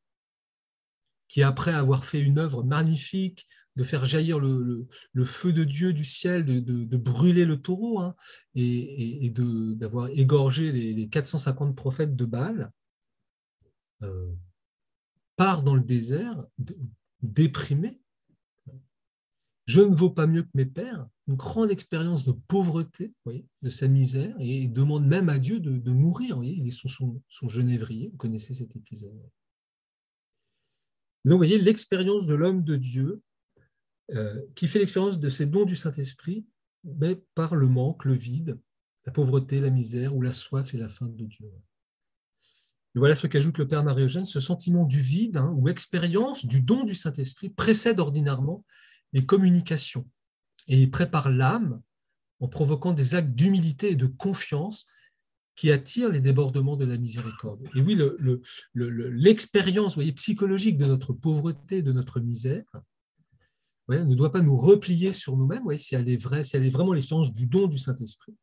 [1.28, 3.46] qui, après avoir fait une œuvre magnifique,
[3.78, 4.88] de faire jaillir le,
[5.24, 8.16] feu de Dieu du ciel, de, brûler le taureau, hein,
[8.56, 12.72] et, d'avoir égorgé les, 450 prophètes de Baal,
[14.02, 14.32] euh,
[15.36, 16.44] part dans le désert,
[17.22, 18.02] déprimé.
[19.66, 23.12] Je ne vaux pas mieux que mes pères, une grande expérience de pauvreté,
[23.62, 26.42] de sa misère, et demande même à Dieu de, mourir.
[26.42, 29.14] il est son, son, son genévrier, vous connaissez cet épisode.
[31.24, 33.22] Donc, vous voyez, l'expérience de l'homme de Dieu,
[34.14, 36.46] euh, qui fait l'expérience de ces dons du Saint-Esprit,
[36.84, 38.58] mais par le manque, le vide,
[39.04, 41.46] la pauvreté, la misère, ou la soif et la faim de Dieu.
[42.94, 46.62] Et voilà ce qu'ajoute le Père Marie-Eugène, ce sentiment du vide, hein, ou expérience du
[46.62, 48.64] don du Saint-Esprit, précède ordinairement
[49.12, 50.08] les communications
[50.68, 51.82] et prépare l'âme
[52.40, 54.86] en provoquant des actes d'humilité et de confiance
[55.54, 57.66] qui attire les débordements de la miséricorde.
[57.74, 57.98] Et oui,
[58.74, 62.64] l'expérience psychologique de notre pauvreté, de notre misère,
[63.88, 67.78] ne doit pas nous replier sur nous-mêmes, si elle est vraiment l'expérience du don du
[67.78, 68.34] Saint-Esprit,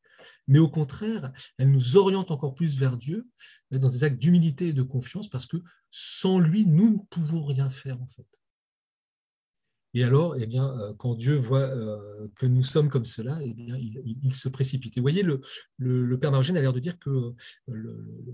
[0.47, 3.27] mais au contraire, elle nous oriente encore plus vers Dieu,
[3.71, 5.57] dans des actes d'humilité et de confiance, parce que
[5.91, 8.27] sans lui, nous ne pouvons rien faire en fait.
[9.95, 13.53] Et alors, eh bien, euh, quand Dieu voit euh, que nous sommes comme cela, eh
[13.53, 14.97] bien, il, se précipite.
[14.97, 17.33] Vous voyez, le, Père Margène a l'air de dire que
[17.69, 18.27] euh,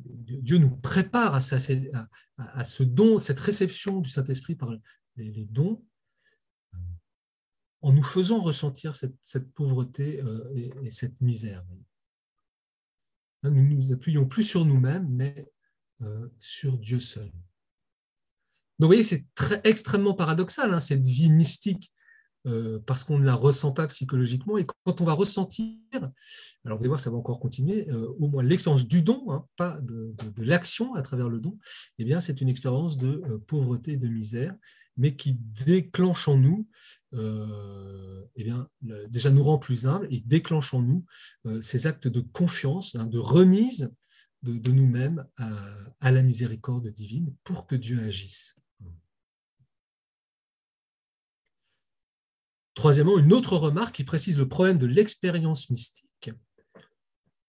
[0.00, 4.72] Dieu nous prépare à, ce don, cette réception du Saint-Esprit par
[5.16, 5.84] les, dons,
[7.80, 10.22] en nous faisant ressentir cette, pauvreté
[10.54, 11.64] et, cette misère.
[13.44, 15.50] Nous ne nous appuyons plus sur nous-mêmes, mais
[16.38, 17.30] sur Dieu seul.
[18.78, 19.26] Donc vous voyez, c'est
[19.64, 21.92] extrêmement paradoxal, hein, cette vie mystique
[22.48, 24.56] euh, parce qu'on ne la ressent pas psychologiquement.
[24.56, 25.76] Et quand on va ressentir,
[26.64, 29.46] alors vous allez voir, ça va encore continuer, euh, au moins l'expérience du don, hein,
[29.56, 31.58] pas de, l'action à travers le don,
[31.98, 34.54] eh bien, c'est une expérience de euh, pauvreté et de misère,
[34.96, 35.34] mais qui
[35.66, 36.66] déclenche en nous,
[37.12, 38.66] eh bien,
[39.08, 41.04] déjà nous rend plus humbles et déclenche en nous
[41.62, 43.94] ces actes de confiance, hein, de remise
[44.42, 48.56] de, nous-mêmes à la miséricorde divine pour que Dieu agisse.
[52.78, 56.30] Troisièmement, une autre remarque qui précise le problème de l'expérience mystique.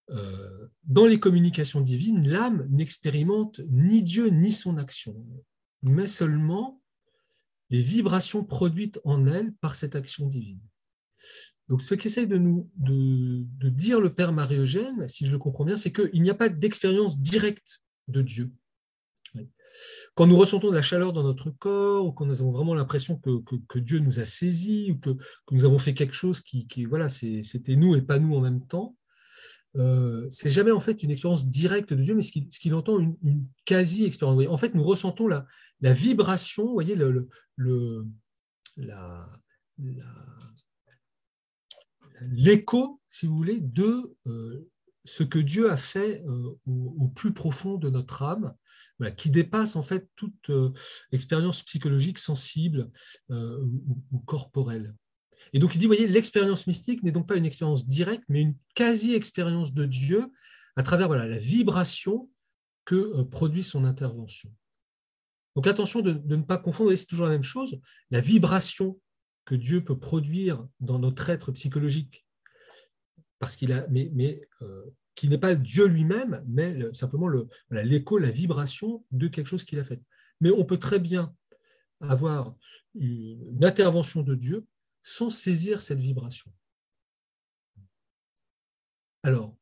[0.10, 5.24] Euh, dans les communications divines, l'âme n'expérimente ni Dieu ni son action,
[5.84, 6.82] mais seulement
[7.70, 10.62] les vibrations produites en elle par cette action divine.
[11.68, 15.64] Donc, ce qu'essaye de nous de, de, dire le Père Marie-Eugène, si je le comprends
[15.64, 18.52] bien, c'est qu'il n'y a pas d'expérience directe de Dieu.
[20.16, 23.18] Quand nous ressentons de la chaleur dans notre corps, ou quand nous avons vraiment l'impression
[23.18, 25.16] que, Dieu nous a saisis, ou que,
[25.52, 28.96] nous avons fait quelque chose qui, voilà, c'était nous et pas nous en même temps,
[29.78, 33.48] euh, c'est jamais en fait une expérience directe de Dieu, mais ce qu'il entend une,
[33.66, 34.48] quasi-expérience.
[34.50, 35.46] En fait, nous ressentons la,
[35.82, 36.98] vibration, vous voyez,
[42.22, 44.70] l'écho, si vous voulez, de euh,
[45.10, 48.54] ce que Dieu a fait euh, au, plus profond de notre âme,
[49.18, 50.72] qui dépasse en fait toute euh,
[51.12, 52.92] expérience psychologique sensible
[53.32, 53.60] euh,
[54.12, 54.96] ou, corporelle.
[55.52, 58.56] Et donc il dit, voyez, l'expérience mystique n'est donc pas une expérience directe, mais une
[58.76, 60.28] quasi-expérience de Dieu
[60.76, 62.30] à travers la vibration
[62.86, 64.54] que produit son intervention.
[65.56, 67.80] Donc attention de, ne pas confondre, c'est toujours la même chose,
[68.12, 69.00] la vibration
[69.46, 72.28] que Dieu peut produire dans notre être psychologique
[73.40, 77.30] parce qu'il euh, qui n'est pas Dieu lui-même, mais simplement
[77.72, 80.02] l'écho, la vibration de quelque chose qu'il a fait.
[80.40, 81.36] Mais on peut très bien
[82.00, 82.56] avoir
[82.96, 84.66] une intervention de Dieu
[85.04, 86.52] sans saisir cette vibration.
[89.24, 89.58] Alors,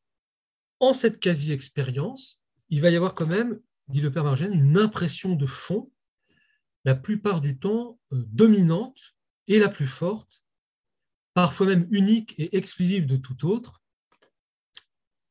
[0.79, 5.35] en cette quasi-expérience, il va y avoir quand même, dit le Père Margène, une impression
[5.35, 5.91] de fond,
[6.85, 9.15] la plupart du temps euh, dominante
[9.47, 10.43] et la plus forte,
[11.37, 13.83] parfois même unique et exclusive de tout autre,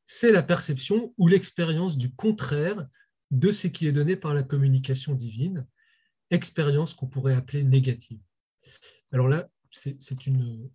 [0.04, 2.86] c'est la perception ou l'expérience du contraire
[3.32, 5.66] de ce qui est donné par la communication divine,
[6.30, 8.20] expérience qu'on pourrait appeler négative.
[9.10, 10.70] Alors là, c'est une...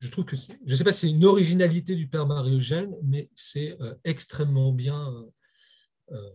[0.00, 3.30] Je trouve que je ne sais pas si c'est une originalité du Père Marie-Eugène, mais
[3.34, 5.10] c'est euh, extrêmement bien
[6.10, 6.30] euh,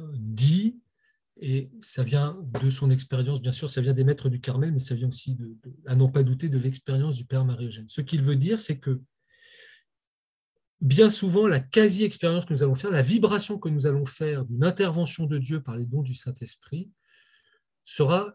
[0.00, 0.80] euh, dit
[1.38, 4.78] et ça vient de son expérience, bien sûr, ça vient des maîtres du Carmel, mais
[4.78, 5.36] ça vient aussi,
[5.86, 7.88] à n'en pas douter, de l'expérience du Père Marie-Eugène.
[7.88, 9.02] Ce qu'il veut dire, c'est que
[10.80, 14.64] bien souvent, la quasi-expérience que nous allons faire, la vibration que nous allons faire d'une
[14.64, 16.90] intervention de Dieu par les dons du Saint-Esprit,
[17.84, 18.34] sera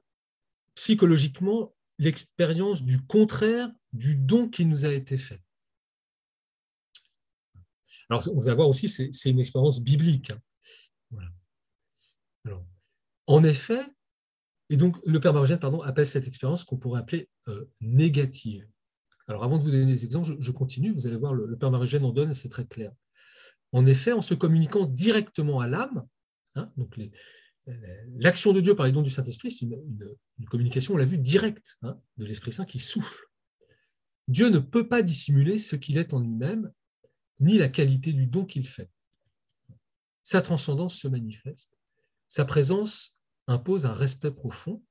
[0.76, 5.42] psychologiquement l'expérience du contraire du don qui nous a été fait.
[8.10, 10.32] Alors, on va voir aussi, c'est une expérience biblique.
[10.32, 11.28] Hein.
[12.46, 12.66] Alors,
[13.32, 13.82] en effet,
[14.70, 18.68] et donc le Père Marogène pardon, appelle cette expérience qu'on pourrait appeler euh, négative.
[19.28, 22.04] Alors avant de vous donner des exemples, je, continue, vous allez voir, le, Père Marogène
[22.04, 22.92] en donne, c'est très clair.
[23.72, 26.06] En effet, en se communiquant directement à l'âme,
[26.56, 27.74] hein, donc euh,
[28.18, 30.16] l'action de Dieu par les dons du Saint-Esprit, c'est une,
[30.50, 33.28] communication, on l'a vu, directe hein, de l'Esprit Saint qui souffle.
[34.28, 36.70] Dieu ne peut pas dissimuler ce qu'il est en lui-même,
[37.40, 38.90] ni la qualité du don qu'il fait.
[40.22, 41.78] Sa transcendance se manifeste.
[42.28, 44.84] Sa présence impose un respect profond.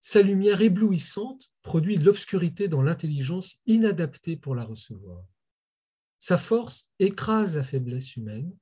[0.00, 5.24] Sa lumière éblouissante produit l'obscurité dans l'intelligence inadaptée pour la recevoir.
[6.18, 8.56] Sa force écrase la faiblesse humaine.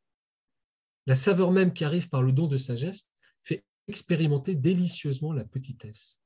[1.06, 3.10] La saveur même qui arrive par le don de sagesse
[3.42, 6.20] fait expérimenter délicieusement la petitesse.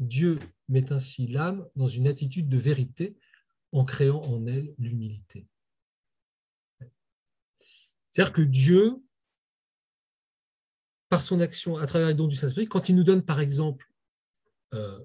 [0.00, 3.16] Dieu met ainsi l'âme dans une attitude de vérité
[3.72, 5.46] en créant en elle l'humilité.
[8.10, 9.02] C'est-à-dire que Dieu
[11.08, 13.90] par son action à travers les dons du Saint-Esprit, quand il nous donne par exemple
[14.74, 14.98] euh,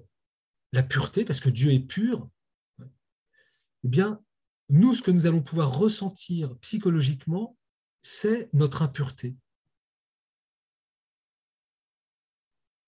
[0.72, 2.28] la pureté, parce que Dieu est pur,
[3.84, 4.22] eh bien,
[4.68, 7.56] nous, ce que nous allons pouvoir ressentir psychologiquement,
[8.02, 9.34] c'est notre impureté.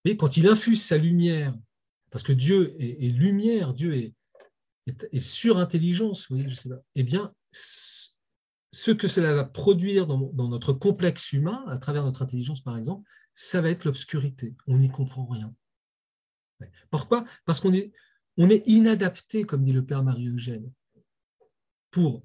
[0.05, 1.55] Et quand il infuse sa lumière,
[2.11, 4.15] parce que Dieu est, lumière, Dieu est,
[4.87, 7.35] est, surintelligence, vous voyez, je eh bien,
[8.73, 13.09] ce que cela va produire dans, notre complexe humain, à travers notre intelligence par exemple,
[13.35, 14.55] ça va être l'obscurité.
[14.67, 15.55] On n'y comprend rien.
[16.91, 17.25] Pourquoi?
[17.45, 17.93] Parce qu'on est,
[18.39, 20.71] est inadapté, comme dit le Père Marie-Eugène,
[21.91, 22.23] pour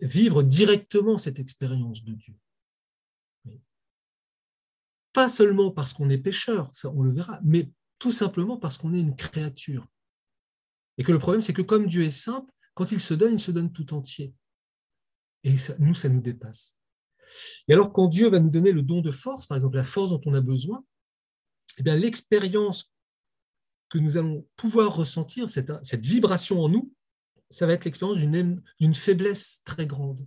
[0.00, 2.34] vivre directement cette expérience de Dieu.
[5.12, 8.94] Pas seulement parce qu'on est pécheur, ça on le verra, mais tout simplement parce qu'on
[8.94, 9.86] est une créature.
[10.98, 13.40] Et que le problème, c'est que comme Dieu est simple, quand il se donne, il
[13.40, 14.34] se donne tout entier.
[15.44, 16.78] Et nous, ça nous dépasse.
[17.68, 20.10] Et alors, quand Dieu va nous donner le don de force, par exemple la force
[20.10, 20.84] dont on a besoin,
[21.78, 22.92] eh bien, l'expérience
[23.88, 26.92] que nous allons pouvoir ressentir, cette, cette vibration en nous,
[27.50, 30.26] ça va être l'expérience d'une faiblesse très grande.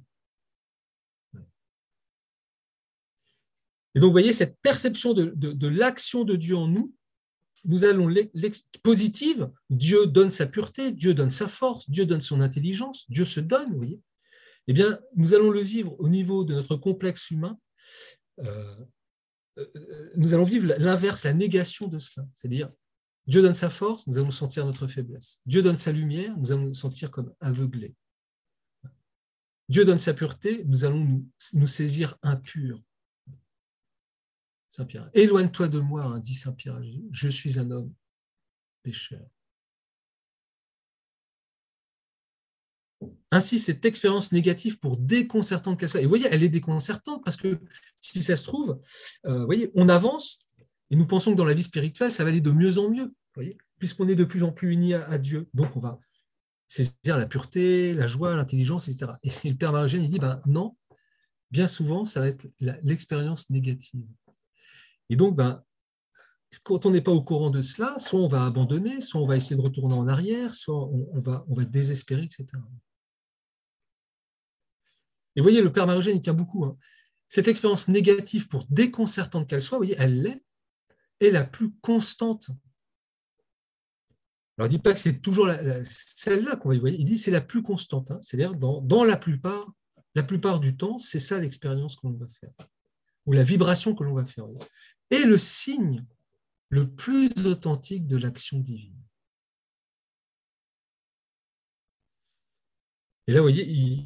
[3.95, 6.93] Et donc, vous voyez, cette perception de, de, l'action de Dieu en nous,
[7.65, 8.13] nous allons
[8.81, 13.39] positive, Dieu donne sa pureté, Dieu donne sa force, Dieu donne son intelligence, Dieu se
[13.39, 14.01] donne, vous voyez.
[14.67, 17.59] Eh bien, nous allons le vivre au niveau de notre complexe humain.
[18.39, 18.85] Euh,
[19.57, 22.25] euh, nous allons vivre l'inverse, la négation de cela.
[22.33, 22.71] C'est-à-dire,
[23.27, 25.41] Dieu donne sa force, nous allons sentir notre faiblesse.
[25.45, 27.95] Dieu donne sa lumière, nous allons nous sentir comme aveuglés.
[29.69, 31.23] Dieu donne sa pureté, nous allons
[31.53, 32.81] nous, saisir impurs.
[34.69, 37.93] Saint Pierre, éloigne-toi de moi, hein, dit Saint Pierre je suis un homme
[38.81, 39.25] pécheur.
[43.31, 47.37] Ainsi, cette expérience négative, pour déconcertante qu'elle soit, et vous voyez, elle est déconcertante parce
[47.37, 47.59] que
[47.99, 48.79] si ça se trouve,
[49.25, 50.45] euh, vous voyez, on avance
[50.91, 53.13] et nous pensons que dans la vie spirituelle, ça va aller de mieux en mieux,
[53.79, 55.49] puisqu'on est de plus en plus unis à, Dieu.
[55.53, 55.99] Donc, on va
[56.67, 59.13] saisir la pureté, la joie, l'intelligence, etc.
[59.23, 60.75] Et le Père Marogène, il dit, ben, non,
[61.49, 64.05] bien souvent, ça va être l'expérience négative.
[65.09, 65.63] Et donc, ben,
[66.63, 69.37] quand on n'est pas au courant de cela, soit on va abandonner, soit on va
[69.37, 72.45] essayer de retourner en arrière, soit on, va, on va désespérer, etc.
[75.35, 76.65] Et vous voyez, le Père Marogène, il tient beaucoup.
[76.65, 76.77] Hein.
[77.27, 80.43] Cette expérience négative, pour déconcertante qu'elle soit, voyez, elle l'est,
[81.19, 82.49] est la plus constante.
[84.57, 85.49] Alors, il ne dit pas que c'est toujours
[85.83, 88.11] celle-là qu'on va y voir, il dit que c'est la plus constante.
[88.11, 88.19] Hein.
[88.21, 89.71] C'est-à-dire, dans, dans, la, plupart,
[90.13, 92.51] la plupart du temps, c'est ça l'expérience qu'on va faire,
[93.25, 94.45] ou la vibration que l'on va faire.
[95.09, 96.05] Et le signe
[96.69, 99.02] le plus authentique de l'action divine.
[103.27, 104.05] Et là, vous voyez,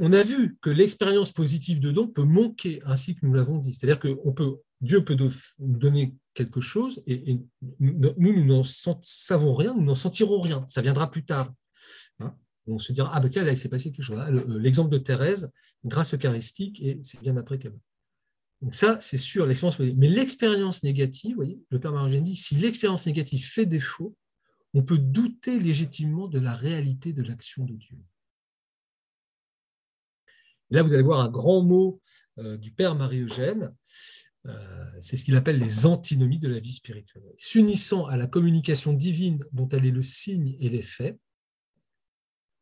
[0.00, 3.74] on a vu que l'expérience positive de don peut manquer, ainsi que nous l'avons dit.
[3.74, 4.16] C'est-à-dire que
[4.80, 7.40] Dieu peut nous donner quelque chose et,
[7.80, 8.62] nous, nous n'en
[9.02, 10.64] savons rien, nous n'en sentirons rien.
[10.68, 11.52] Ça viendra plus tard.
[12.20, 12.36] Hein?
[12.68, 14.20] on se dira, ah ben tiens, là, il s'est passé quelque chose.
[14.46, 15.50] L'exemple de Thérèse,
[15.84, 17.74] grâce eucharistique, et c'est bien après qu'elle
[18.62, 23.06] donc ça, c'est sûr, l'expérience Mais l'expérience négative, voyez, le Père Marogène dit, si l'expérience
[23.06, 24.16] négative fait défaut,
[24.72, 27.98] on peut douter légitimement de la réalité de l'action de Dieu.
[30.72, 32.00] Là, vous allez voir un grand mot
[32.38, 33.74] euh, du Père Marie-Eugène,
[34.46, 37.22] euh, c'est ce qu'il appelle les antinomies de la vie spirituelle.
[37.36, 41.18] S'unissant à la communication divine dont elle est le signe et l'effet,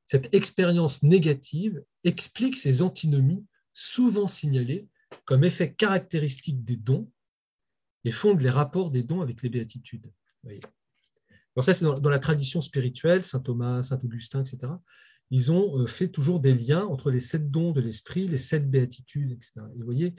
[0.07, 4.89] cette expérience négative explique ces antinomies souvent signalées
[5.25, 7.11] comme effet caractéristique des dons
[8.05, 10.11] et fonde les rapports des dons avec les béatitudes.
[10.45, 14.73] Alors ça, c'est dans, la tradition spirituelle, saint Thomas, saint Augustin, etc.
[15.31, 18.69] Ils ont euh, fait toujours des liens entre les sept dons de l'esprit, les sept
[18.69, 19.61] béatitudes, etc.
[19.75, 20.15] Et vous voyez,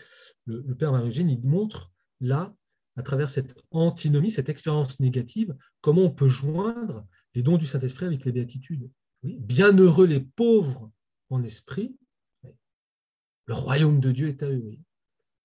[0.46, 2.56] le, Père Marie-Eugène, il montre là,
[2.96, 8.06] à travers cette antinomie, cette expérience négative, comment on peut joindre les dons du Saint-Esprit
[8.06, 8.90] avec les béatitudes.
[9.24, 10.92] Bienheureux les pauvres
[11.30, 11.96] en esprit,
[13.46, 14.78] le royaume de Dieu est à eux.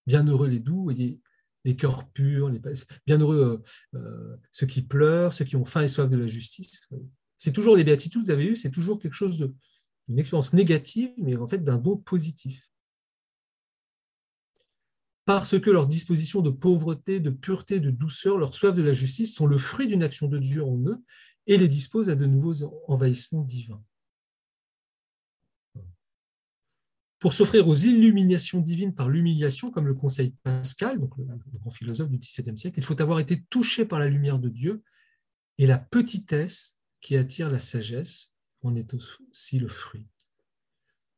[0.06, 1.20] Bienheureux les doux, les,
[1.66, 2.50] les cœurs purs,
[3.06, 3.62] bienheureux
[3.94, 6.88] euh, euh, ceux qui pleurent, ceux qui ont faim et soif de la justice.
[7.38, 9.54] C'est toujours les béatitudes, vous avez vu, c'est toujours quelque chose de,
[10.08, 12.70] une expérience négative, mais en fait d'un don positif.
[15.24, 19.34] Parce que leurs dispositions de pauvreté, de pureté, de douceur, leur soif de la justice
[19.34, 21.02] sont le fruit d'une action de Dieu en eux
[21.48, 23.82] et les disposent à de nouveaux envahissements divins.
[27.18, 31.24] pour s'offrir aux illuminations divines par l'humiliation, comme le conseille Pascal, donc le,
[31.58, 34.82] grand philosophe du XVIIe siècle, il faut avoir été touché par la lumière de Dieu,
[35.58, 38.32] et la petitesse qui attire la sagesse
[38.62, 40.06] en est aussi le fruit.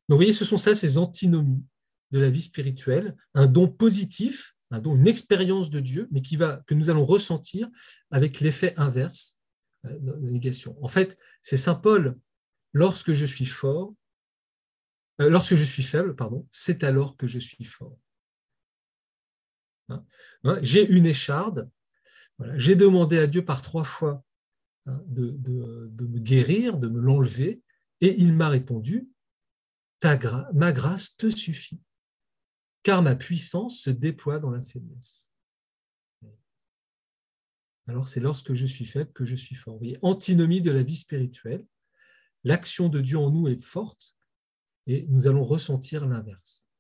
[0.09, 1.65] Donc vous voyez, ce sont ça, ces antinomies
[2.11, 6.37] de la vie spirituelle, un don positif, un don, une expérience de Dieu, mais qui
[6.37, 7.69] va, que nous allons ressentir
[8.11, 9.41] avec l'effet inverse
[9.85, 10.77] euh, de la négation.
[10.83, 12.19] En fait, c'est Saint Paul,
[12.73, 13.95] lorsque je suis fort,
[15.21, 17.99] euh, lorsque je suis faible, pardon, c'est alors que je suis fort.
[19.89, 20.05] Hein,
[20.45, 21.71] hein, j'ai une écharde,
[22.57, 24.23] j'ai demandé à Dieu par trois fois
[24.89, 25.31] hein, de,
[26.01, 27.63] me guérir, de me l'enlever,
[28.01, 29.09] et il m'a répondu,
[30.01, 30.17] Ta
[30.53, 31.81] ma grâce te suffit,
[32.85, 35.33] car ma puissance se déploie dans la faiblesse.
[37.89, 39.79] Alors c'est lorsque je suis faible que je suis fort.
[39.79, 41.67] Vous antinomie de la vie spirituelle,
[42.45, 44.17] l'action de Dieu en nous est forte,
[44.87, 46.71] et nous allons ressentir l'inverse.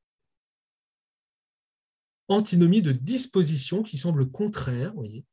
[2.28, 5.24] Antinomie de disposition qui semble contraire, voyez,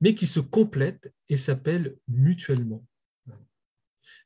[0.00, 2.84] mais qui se complètent et s'appellent mutuellement.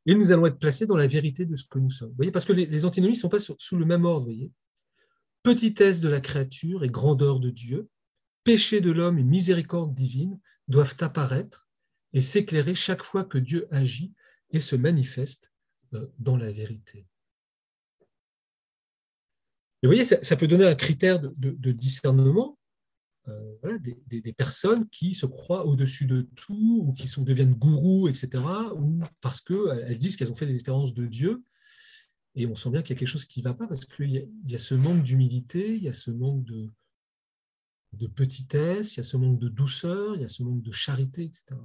[0.06, 2.10] Et nous allons être placés dans la vérité de ce que nous sommes.
[2.10, 4.26] Vous voyez, parce que les, antinomies ne sont pas sous le même ordre.
[4.26, 4.52] voyez.
[5.42, 7.88] Petitesse de la créature et grandeur de Dieu,
[8.44, 11.68] péché de l'homme et miséricorde divine doivent apparaître
[12.12, 14.12] et s'éclairer chaque fois que Dieu agit
[14.50, 15.52] et se manifeste
[15.94, 17.06] euh, dans la vérité.
[19.82, 22.58] Et vous voyez, ça, peut donner un critère de discernement
[23.28, 28.42] euh, des, personnes qui se croient au-dessus de tout ou qui sont, deviennent gourous, etc.,
[28.76, 31.42] ou parce qu'elles disent qu'elles ont fait des expériences de Dieu.
[32.34, 34.10] Et on sent bien qu'il y a quelque chose qui ne va pas parce qu'il
[34.10, 36.70] y, y, a ce manque d'humilité, il y a ce manque de,
[37.92, 40.72] de petitesse, il y a ce manque de douceur, il y a ce manque de
[40.72, 41.56] charité, etc.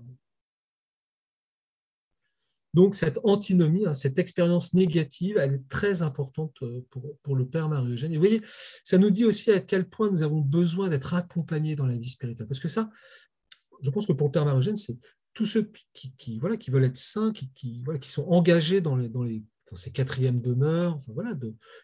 [2.73, 6.85] Donc cette antinomie, hein, cette expérience négative, elle est très importante euh,
[7.23, 8.11] pour, le Père Marie-Eugène.
[8.11, 8.41] Et vous voyez,
[8.83, 12.09] ça nous dit aussi à quel point nous avons besoin d'être accompagnés dans la vie
[12.09, 12.47] spirituelle.
[12.47, 12.89] Parce que ça,
[13.81, 14.97] je pense que pour le Père Marie-Eugène, c'est
[15.33, 18.99] tous ceux qui, voilà, qui veulent être saints, qui, voilà, qui sont engagés dans,
[19.73, 21.33] ces quatrièmes demeures, voilà,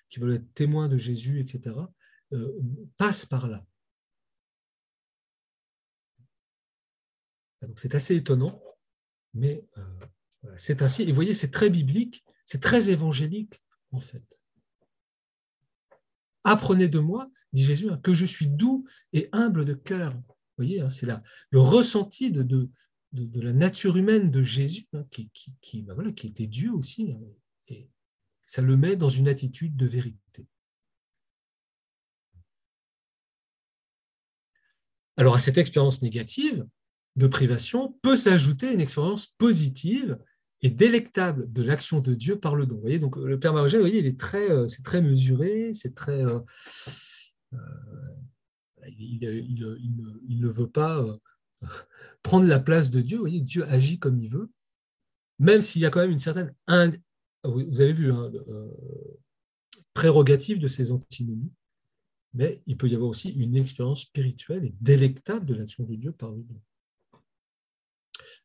[0.09, 1.75] qui veulent être témoins de Jésus, etc.,
[2.33, 2.59] euh,
[2.97, 3.65] passent par là.
[7.61, 8.61] Donc c'est assez étonnant,
[9.33, 9.81] mais euh,
[10.57, 11.03] c'est ainsi.
[11.03, 14.41] Et vous voyez, c'est très biblique, c'est très évangélique, en fait.
[16.43, 20.19] Apprenez de moi, dit Jésus, hein, que je suis doux et humble de cœur.
[20.57, 21.07] Voyez, hein, c'est
[21.49, 22.69] le ressenti de,
[23.11, 27.15] la nature humaine de Jésus, hein, ben qui, était Dieu aussi.
[27.67, 27.89] et
[28.45, 30.47] ça le met dans une attitude de vérité.
[35.17, 36.65] Alors à cette expérience négative
[37.15, 40.17] de privation peut s'ajouter une expérience positive
[40.69, 42.75] délectable de l'action de Dieu par le don.
[42.75, 45.73] Vous voyez, donc le Père Marogène, vous voyez, il est très, euh, c'est très mesuré,
[45.73, 46.39] c'est très, euh,
[47.53, 47.57] euh,
[48.97, 49.19] il,
[50.39, 51.05] ne veut pas
[52.23, 53.17] prendre la place de Dieu.
[53.17, 54.49] Vous voyez, Dieu agit comme il veut,
[55.39, 56.53] même s'il y a quand même une certaine,
[57.43, 58.31] vous avez vu, hein,
[59.93, 61.51] prérogative de ces antinomies,
[62.33, 66.11] mais il peut y avoir aussi une expérience spirituelle et délectable de l'action de Dieu
[66.11, 66.61] par le don.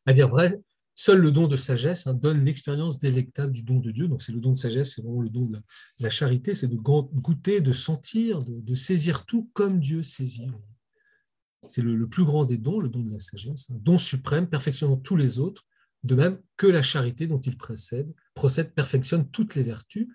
[0.05, 0.59] À dire vrai,
[1.03, 4.07] Seul le don de sagesse hein, donne l'expérience délectable du don de Dieu.
[4.07, 5.59] Donc c'est le don de sagesse, c'est vraiment le don de
[5.99, 10.51] la, charité, c'est de goûter, de sentir, de, saisir tout comme Dieu saisit.
[11.67, 14.95] C'est le, plus grand des dons, le don de la sagesse, un don suprême, perfectionnant
[14.95, 15.65] tous les autres,
[16.03, 20.07] de même que la charité dont il précède, procède, perfectionne toutes les vertus.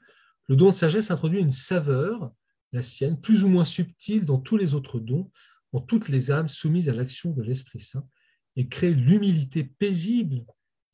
[0.47, 2.33] Le don de sagesse introduit une saveur,
[2.73, 5.33] la sienne, plus ou moins subtile dans tous les autres dons,
[5.73, 8.07] en toutes les âmes soumises à l'action de l'Esprit Saint,
[8.55, 10.45] et crée l'humilité paisible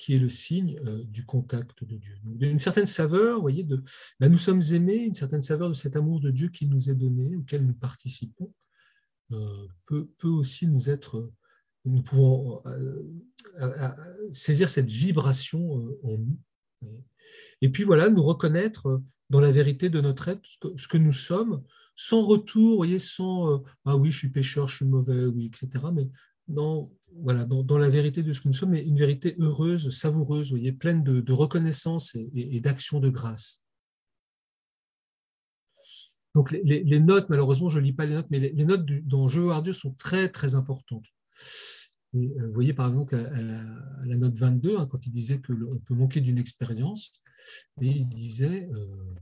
[0.02, 2.16] qui est le signe euh, du contact de Dieu.
[2.40, 3.84] Une certaine saveur, vous voyez, de,
[4.18, 6.96] ben, nous sommes aimés, une certaine saveur de cet amour de Dieu qui nous est
[6.96, 8.52] donné, auquel nous participons,
[9.30, 11.30] euh, peut, aussi nous être,
[11.84, 13.00] nous pouvons euh,
[14.32, 15.72] saisir cette vibration
[16.02, 16.38] en nous.
[17.60, 19.00] Et puis voilà, nous reconnaître
[19.30, 20.42] dans la vérité de notre être
[20.76, 21.62] ce que, nous sommes,
[21.94, 25.84] sans retour, voyez, sans ah oui, je suis pécheur, je suis mauvais, oui, etc.
[25.92, 26.10] Mais
[26.48, 30.50] dans, voilà, dans, la vérité de ce que nous sommes, mais une vérité heureuse, savoureuse,
[30.50, 33.64] voyez, pleine de, reconnaissance et, d'action de grâce.
[36.34, 39.52] Donc les, notes, malheureusement, je ne lis pas les notes, mais les, notes dans Jeu
[39.52, 41.06] à Dieu sont très très importantes.
[42.14, 46.20] Euh, vous voyez par exemple la, note 22, hein, quand il disait qu'on peut manquer
[46.20, 47.12] d'une expérience,
[47.80, 49.14] et il disait, euh,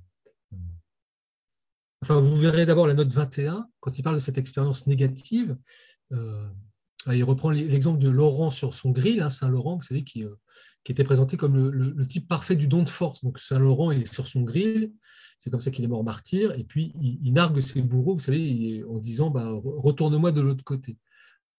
[2.02, 5.56] enfin vous verrez d'abord la note 21, quand il parle de cette expérience négative,
[6.12, 6.48] euh,
[7.08, 10.24] il reprend l'exemple de Laurent sur son grill, hein, Saint-Laurent, euh, qui,
[10.88, 13.24] était présenté comme le, type parfait du don de force.
[13.24, 14.92] Donc Saint-Laurent, est sur son grill,
[15.38, 18.84] c'est comme ça qu'il est mort martyr, et puis il, nargue ses bourreaux, vous savez,
[18.88, 20.98] en disant bah, Retourne-moi de l'autre côté.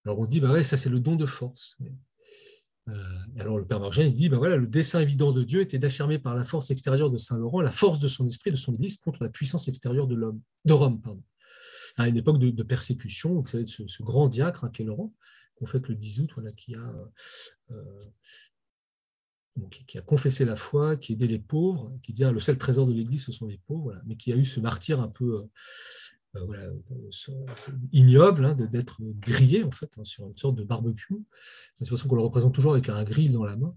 [0.05, 1.77] Alors on dit bah ouais, ça c'est le don de force.
[2.89, 2.93] Euh,
[3.37, 6.35] alors le Père Margène, il dit bah le dessein évident de Dieu était d'affirmer par
[6.35, 9.29] la force extérieure de Saint-Laurent la force de son esprit, de son Église contre la
[9.29, 11.01] puissance extérieure de l'homme, de Rome.
[11.97, 15.13] À une époque de, persécution, vous savez, ce, grand diacre hein, qu'est Laurent,
[15.55, 16.95] qu'on fait le 10 août, voilà, qui, a,
[17.71, 18.03] euh,
[19.87, 22.87] qui, a confessé la foi, qui aidait les pauvres, qui dit ah, le seul trésor
[22.87, 25.47] de l'Église, ce sont les pauvres, mais qui a eu ce martyr un peu
[26.35, 26.73] euh, euh,
[27.91, 31.15] ignoble hein, d'être grillé en fait hein, sur une sorte de barbecue.
[31.77, 33.75] C'est pour ça qu'on le représente toujours avec un grill dans la main.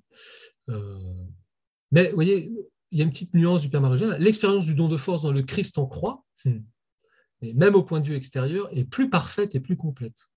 [1.90, 2.52] mais vous voyez,
[2.94, 5.32] il y a une petite nuance du Père Marie L'expérience du don de force dans
[5.32, 6.60] le Christ en croix, hmm,
[7.52, 10.28] même au point de vue extérieur, est plus parfaite et plus complète.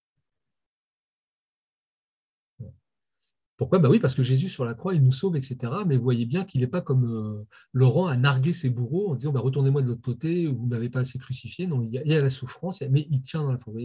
[3.57, 3.79] Pourquoi?
[3.79, 5.57] Bah Oui, parce que Jésus sur la croix, il nous sauve, etc.
[5.87, 7.43] Mais voyez bien qu'il n'est pas comme euh,
[7.73, 10.89] Laurent à narguer ses bourreaux en disant bah, retournez-moi de l'autre côté, vous ne m'avez
[10.89, 11.65] pas assez crucifié.
[11.65, 13.79] Non, il y, a, la souffrance, mais il tient dans la forme.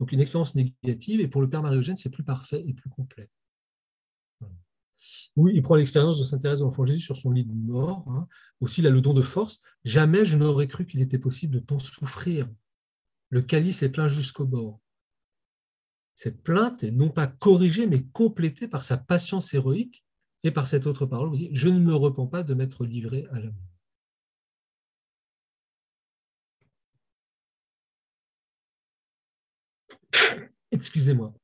[0.00, 3.28] Donc une expérience négative, et pour le Père Marie-Eugène, c'est plus parfait et plus complet.
[5.36, 8.04] Il prend l'expérience de Saint-Thérèse de l'Enfant Jésus sur son lit de mort.
[8.08, 8.26] Hein.
[8.60, 9.60] Aussi, il a le don de force.
[9.84, 12.48] Jamais je n'aurais cru qu'il était possible de tant souffrir.
[13.30, 14.80] Le calice est plein jusqu'au bord.
[16.14, 20.04] Cette plainte est non pas corrigée, mais complétée par sa patience héroïque
[20.44, 21.36] et par cette autre parole.
[21.52, 23.54] Je ne me repens pas de m'être livré à l'amour.
[30.70, 31.34] Excusez-moi.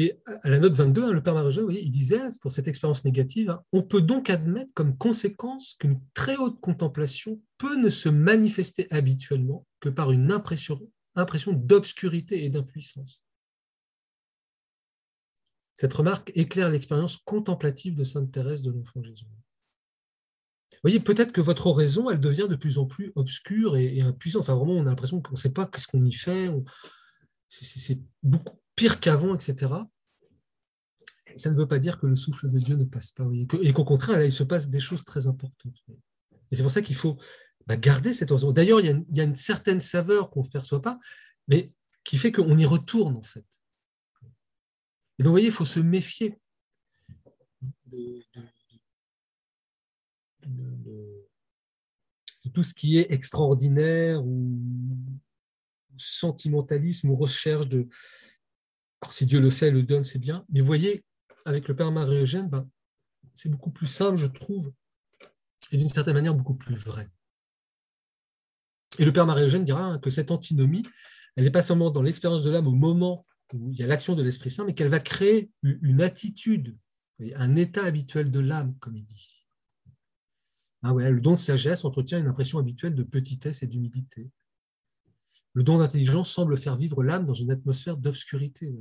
[0.00, 3.04] Et à la note 22, hein, le Père Marie voyez, il disait, pour cette expérience
[3.04, 8.08] négative, hein, on peut donc admettre comme conséquence qu'une très haute contemplation peut ne se
[8.08, 10.80] manifester habituellement que par une impression,
[11.16, 13.22] impression d'obscurité et d'impuissance.
[15.74, 19.26] Cette remarque éclaire l'expérience contemplative de Sainte Thérèse de l'Enfant Jésus.
[19.26, 24.44] Vous voyez, peut-être que votre oraison, elle devient de plus en plus obscure et, impuissante.
[24.44, 26.48] Enfin, vraiment, on a l'impression qu'on ne sait pas qu'est-ce qu'on y fait.
[27.48, 29.74] C'est beaucoup pire qu'avant, etc.
[31.36, 33.26] ça ne veut pas dire que le souffle de Dieu ne passe pas.
[33.34, 35.76] et qu'au contraire, là, il se passe des choses très importantes.
[36.50, 37.18] Et c'est pour ça qu'il faut
[37.66, 38.52] bah, garder cette oraison.
[38.52, 40.98] D'ailleurs, il, il, y a une certaine saveur qu'on ne perçoit pas,
[41.46, 41.68] mais
[42.04, 43.44] qui fait qu'on y retourne, en fait.
[45.18, 46.40] Et donc, vous voyez, il faut se méfier
[47.84, 48.24] de,
[52.54, 54.58] tout ce qui est extraordinaire ou
[55.98, 57.86] sentimentalisme ou recherche de.
[59.00, 60.44] Alors, si Dieu le fait, le donne, c'est bien.
[60.50, 61.04] Mais vous voyez,
[61.44, 62.68] avec le Père Marie-Eugène, ben,
[63.34, 64.72] c'est beaucoup plus simple, je trouve,
[65.72, 67.08] et d'une certaine manière beaucoup plus vrai.
[68.98, 70.82] Et le Père Marie-Eugène dira hein, que cette antinomie,
[71.36, 73.22] elle n'est pas seulement dans l'expérience de l'âme au moment
[73.54, 76.76] où il y a l'action de l'Esprit Saint, mais qu'elle va créer une attitude,
[77.34, 79.46] un état habituel de l'âme, comme il dit.
[80.82, 84.30] Ah le don de sagesse entretient une impression habituelle de petitesse et d'humilité.
[85.52, 88.72] Le don d'intelligence semble faire vivre l'âme dans une atmosphère d'obscurité.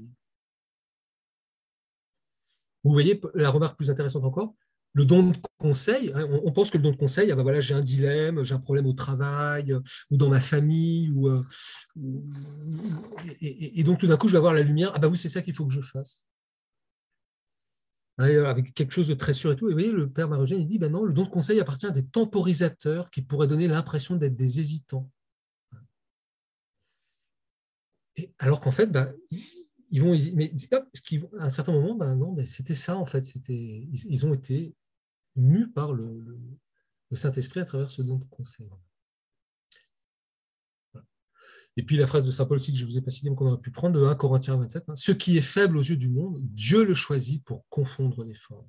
[2.83, 4.53] Vous voyez la remarque plus intéressante encore
[4.93, 7.59] le don de conseil, hein, on pense que le don de conseil, ah ben voilà,
[7.59, 11.43] j'ai un dilemme, j'ai un problème au travail euh, ou dans ma famille, ou, euh,
[13.39, 15.41] et, donc tout d'un coup, je vais avoir la lumière, ah ben oui, c'est ça
[15.41, 16.27] qu'il faut que je fasse.
[18.17, 19.67] Avec quelque chose de très sûr et tout.
[19.67, 21.91] Et vous voyez, le père Marogène, dit, ben non, le don de conseil appartient à
[21.91, 25.09] des temporisateurs qui pourraient donner l'impression d'être des hésitants.
[28.08, 28.08] Et
[28.39, 29.13] alors qu'en fait, ben,
[29.91, 30.51] ils vont, mais
[31.39, 33.25] à un certain moment, ben non, c'était ça en fait.
[33.25, 34.75] C'était, ils, ont été
[35.35, 36.37] mus par le,
[37.13, 38.69] Saint-Esprit à travers ce don de conseil.
[41.77, 43.35] Et puis la phrase de Saint Paul aussi que je vous ai pas citée, mais
[43.35, 45.97] qu'on aurait pu prendre de 1 Corinthiens 27, hein, ce qui est faible aux yeux
[45.97, 48.67] du monde, Dieu le choisit pour confondre les formes.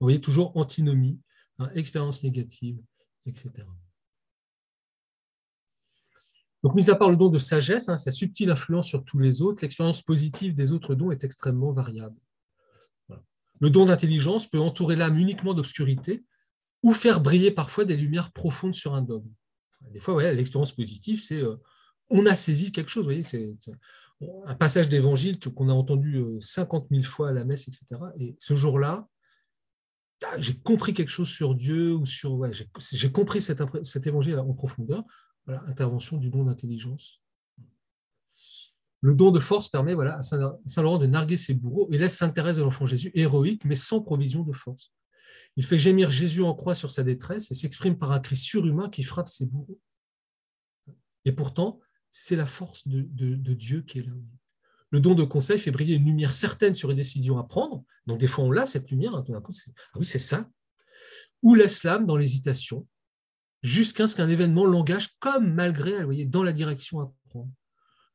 [0.00, 1.20] Vous voyez, toujours antinomie,
[1.58, 2.78] hein, expérience négative,
[3.26, 3.64] etc.
[6.62, 9.42] Donc, mis à part le don de sagesse, hein, sa subtile influence sur tous les
[9.42, 12.16] autres, l'expérience positive des autres dons est extrêmement variable.
[13.60, 16.24] Le don d'intelligence peut entourer l'âme uniquement d'obscurité
[16.82, 19.30] ou faire briller parfois des lumières profondes sur un dogme.
[19.92, 21.56] Des fois, l'expérience positive, c'est euh,
[22.10, 23.06] on a saisi quelque chose.
[23.24, 23.56] c'est
[24.46, 28.00] un passage d'évangile qu'on a entendu 50 euh, 000 fois à la messe, etc.
[28.18, 29.08] Et ce jour-là,
[30.38, 32.40] j'ai compris quelque chose sur Dieu ou sur.
[32.92, 35.04] j'ai compris cet évangile en profondeur.
[35.46, 37.22] Voilà, intervention du don d'intelligence.
[39.00, 42.58] Le don de force permet voilà, à Saint-Laurent de narguer ses bourreaux et laisse s'intéresser
[42.58, 44.92] de l'enfant Jésus héroïque, mais sans provision de force.
[45.56, 48.90] Il fait gémir Jésus en croix sur sa détresse et s'exprime par un cri surhumain
[48.90, 49.80] qui frappe ses bourreaux.
[51.24, 51.80] Et pourtant,
[52.10, 54.12] c'est la force de, Dieu qui est là.
[54.90, 57.84] Le don de conseil fait briller une lumière certaine sur les décisions à prendre.
[58.06, 59.14] Donc, des fois, on l'a, cette lumière.
[59.14, 60.48] Hein, ah oui, c'est ça.
[61.42, 62.86] Ou laisse l'âme dans l'hésitation,
[63.66, 67.50] jusqu'à ce qu'un événement l'engage comme malgré elle, voyez, dans la direction à prendre.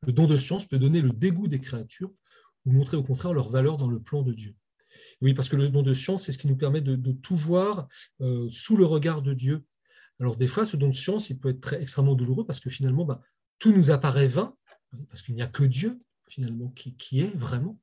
[0.06, 2.10] Le don de science peut donner le dégoût des créatures
[2.64, 4.56] ou montrer au contraire leur valeur dans le plan de Dieu.
[5.20, 7.86] Oui, parce que le don de science, c'est ce qui nous permet de, tout voir
[8.22, 9.64] euh, sous le regard de Dieu.
[10.18, 13.04] Alors des fois, ce don de science, il peut être extrêmement douloureux parce que finalement,
[13.04, 13.20] bah,
[13.58, 14.56] tout nous apparaît vain,
[15.10, 17.78] parce qu'il n'y a que Dieu, finalement, qui, qui, est vraiment.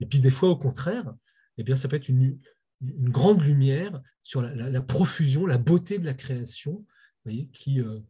[0.00, 1.14] Et puis des fois, au contraire,
[1.56, 2.38] eh bien, ça peut être une,
[2.80, 6.84] une grande lumière sur la, profusion, la beauté de la création,
[7.24, 8.00] voyez, qui, euh,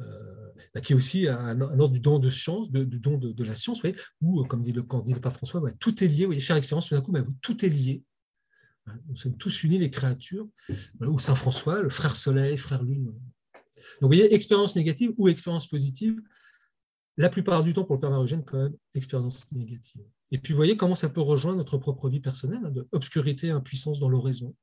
[0.00, 3.54] euh, bah, qui est aussi un, ordre du don de science, du don de, la
[3.54, 6.26] science, voyez, où, euh, comme dit le, pape François, tout est lié.
[6.26, 8.02] Voyez, faire l'expérience tout d'un coup, bah, tout est lié.
[9.08, 10.48] Nous sommes tous unis, les créatures,
[11.00, 13.04] ou Saint François, le frère Soleil, frère Lune.
[13.04, 13.14] Donc,
[14.00, 16.20] vous voyez, expérience négative ou expérience positive,
[17.18, 20.04] la plupart du temps, pour le Père Marugène, quand même, expérience négative.
[20.30, 23.50] Et puis, vous voyez comment ça peut rejoindre notre propre vie personnelle, hein, de obscurité,
[23.50, 24.54] impuissance dans l'oraison,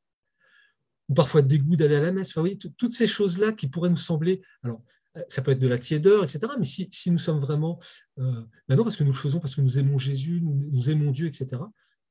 [1.09, 2.29] ou parfois dégoût d'aller à la messe.
[2.29, 4.41] Enfin, vous voyez, toutes ces choses-là qui pourraient nous sembler.
[4.63, 4.83] Alors,
[5.17, 6.39] euh, ça peut être de la tiédeur, etc.
[6.59, 7.79] Mais si, nous sommes vraiment.
[8.19, 11.11] Euh, ben non, parce que nous le faisons, parce que nous aimons Jésus, nous, aimons
[11.11, 11.61] Dieu, etc.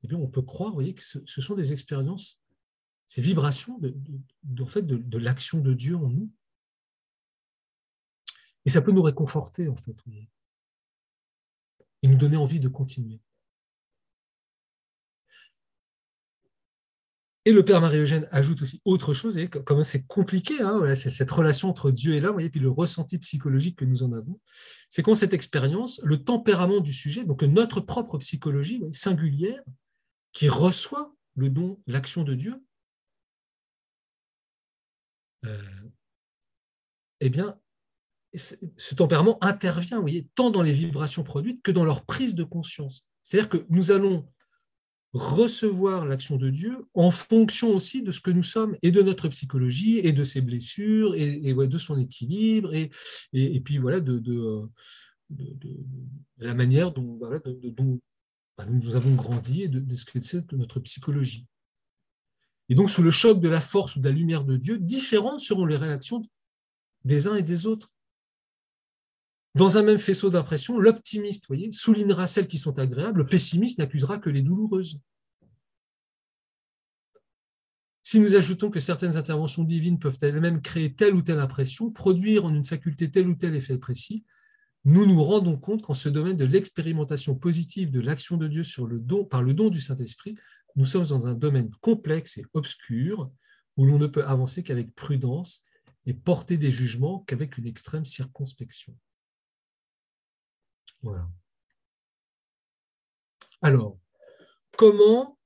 [0.03, 2.41] Eh bien, on peut croire, vous voyez, que ce, sont des expériences,
[3.07, 3.95] ces vibrations de,
[4.61, 6.29] en fait, de l'action de Dieu en nous.
[8.65, 9.95] Et ça peut nous réconforter, en fait,
[12.01, 13.19] et nous donner envie de continuer.
[17.47, 21.29] Et le Père Marie-Eugène ajoute aussi autre chose, et comme c'est compliqué, hein, c'est cette
[21.29, 24.39] relation entre Dieu et l'homme, et puis le ressenti psychologique que nous en avons,
[24.89, 29.61] c'est qu'en cette expérience, le tempérament du sujet, donc notre propre psychologie singulière,
[30.31, 32.63] qui reçoit le don, l'action de Dieu,
[35.45, 35.61] euh,
[37.19, 37.59] eh bien,
[38.33, 42.43] ce tempérament intervient, vous voyez, tant dans les vibrations produites que dans leur prise de
[42.43, 43.07] conscience.
[43.23, 44.27] C'est-à-dire que nous allons
[45.15, 49.29] recevoir l'action de Dieu en fonction aussi de ce que nous sommes et de notre
[49.29, 52.91] psychologie et de ses blessures et, de son équilibre et,
[53.31, 54.69] et, puis voilà de, de,
[56.37, 57.17] la manière dont,
[57.63, 58.01] dont
[58.57, 61.45] bah, nous avons grandi et de, ce que c'est notre psychologie.
[62.67, 65.39] Et donc sous le choc de la force ou de la lumière de Dieu, différentes
[65.39, 66.21] seront les réactions
[67.05, 67.93] des uns et des autres.
[69.55, 74.29] Dans un même faisceau d'impression, l'optimiste soulignera celles qui sont agréables, le pessimiste n'accusera que
[74.29, 74.99] les douloureuses.
[78.03, 82.43] Si nous ajoutons que certaines interventions divines peuvent elles-mêmes créer telle ou telle impression, produire
[82.43, 84.25] en une faculté tel ou tel effet précis,
[84.83, 88.85] nous nous rendons compte qu'en ce domaine de l'expérimentation positive de l'action de Dieu sur
[88.85, 90.35] le don, par le don du Saint-Esprit,
[90.75, 93.31] nous sommes dans un domaine complexe et obscur
[93.77, 95.63] où l'on ne peut avancer qu'avec prudence
[96.05, 98.95] et porter des jugements qu'avec une extrême circonspection.
[103.61, 103.97] Alors,
[104.77, 105.37] comment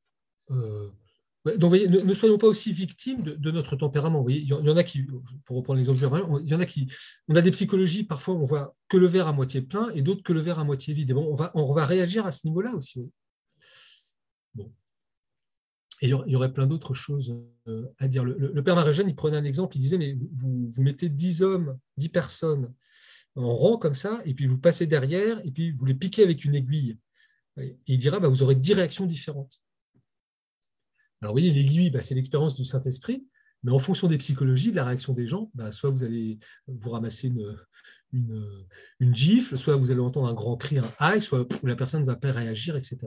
[0.51, 0.89] euh,
[1.45, 4.21] donc, voyez, ne, soyons pas aussi victimes de, notre tempérament.
[4.21, 5.07] Voyez, il y en a qui,
[5.45, 5.99] pour reprendre l'exemple
[6.43, 6.91] il y en a qui,
[7.27, 10.21] on a des psychologies parfois on voit que le verre à moitié plein et d'autres
[10.21, 11.13] que le verre à moitié vide.
[11.13, 13.09] on va, réagir à ce niveau-là aussi.
[16.01, 17.37] Et il y aurait plein d'autres choses
[17.67, 18.23] euh, à dire.
[18.23, 21.77] Le, père Marie-Jeanne, il prenait un exemple, il disait, mais vous, vous mettez 10 hommes,
[21.97, 22.73] 10 personnes
[23.35, 26.43] en rang comme ça, et puis vous passez derrière, et puis vous les piquez avec
[26.45, 26.99] une aiguille.
[27.57, 29.61] Et il dira, bah, vous aurez 10 réactions différentes.
[31.21, 33.25] Alors vous voyez, l'aiguille, bah, c'est l'expérience du Saint-Esprit,
[33.63, 36.89] mais en fonction des psychologies, de la réaction des gens, bah, soit vous allez vous
[36.89, 37.57] ramasser une,
[38.99, 42.05] une, gifle, soit vous allez entendre un grand cri, un aïe, soit la personne ne
[42.05, 42.97] va pas réagir, etc.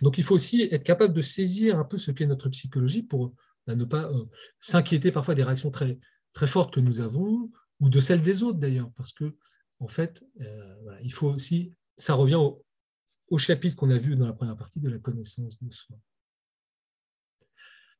[0.00, 3.34] Donc il faut aussi être capable de saisir un peu ce qu'est notre psychologie pour
[3.66, 4.24] bah, ne pas euh,
[4.58, 5.98] s'inquiéter parfois des réactions très,
[6.32, 7.50] très fortes que nous avons,
[7.80, 9.36] ou de celles des autres d'ailleurs, parce que
[9.80, 14.32] en fait, euh, il faut aussi, ça revient au, chapitre qu'on a vu dans la
[14.32, 15.96] première partie de la connaissance de soi.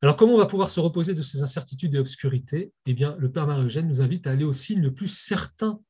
[0.02, 2.72] Alors, comment on va pouvoir se reposer de ces incertitudes et obscurités?
[2.86, 5.82] Eh bien, le Père Marie-Eugène nous invite à aller au signe le plus certain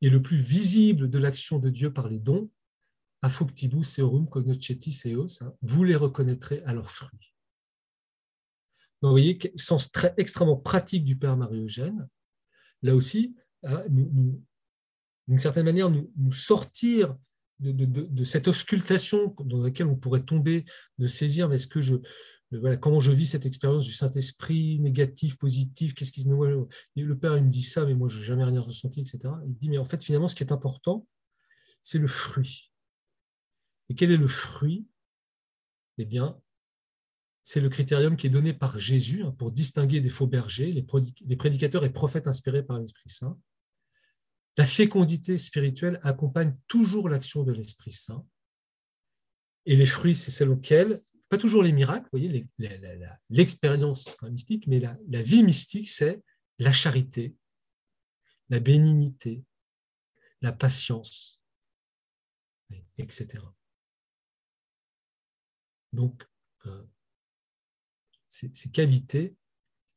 [0.00, 2.50] et le plus visible de l'action de Dieu par les dons.
[3.22, 5.54] Affoctibus seorum cognoscetis eos, hein.
[5.62, 7.34] vous les reconnaîtrez à leurs fruits.
[9.00, 12.08] Donc, vous voyez, sens très, extrêmement pratique du Père Marie-Eugène,
[12.82, 17.16] là aussi, hein, d'une certaine manière, nous, sortir
[17.60, 20.64] de, cette auscultation dans laquelle on pourrait tomber,
[20.98, 21.96] de saisir, mais est-ce que je,
[22.50, 26.66] voilà, comment je vis cette expérience du Saint-Esprit, négatif, positif, qu'est-ce qui me
[26.96, 29.20] le Père il me dit ça, mais moi je n'ai jamais rien ressenti, etc.
[29.46, 31.06] Il dit, mais en fait, finalement, ce qui est important,
[31.82, 32.72] c'est le fruit.
[33.88, 34.86] Et quel est le fruit?
[35.98, 36.38] Eh bien,
[37.44, 41.36] c'est le critérium qui est donné par Jésus hein, pour distinguer des faux bergers, les
[41.36, 43.38] prédicateurs et prophètes inspirés par l'Esprit Saint.
[44.56, 48.24] La fécondité spirituelle accompagne toujours l'action de l'Esprit Saint.
[49.64, 52.46] Et les fruits, c'est celles auxquelles, pas toujours les miracles, voyez,
[53.30, 56.22] l'expérience mystique, mais la, la vie mystique, c'est
[56.58, 57.34] la charité,
[58.50, 59.42] la bénignité,
[60.42, 61.42] la patience,
[62.98, 63.42] etc.
[65.92, 66.26] Donc,
[66.66, 66.84] euh,
[68.32, 69.36] ces, qualités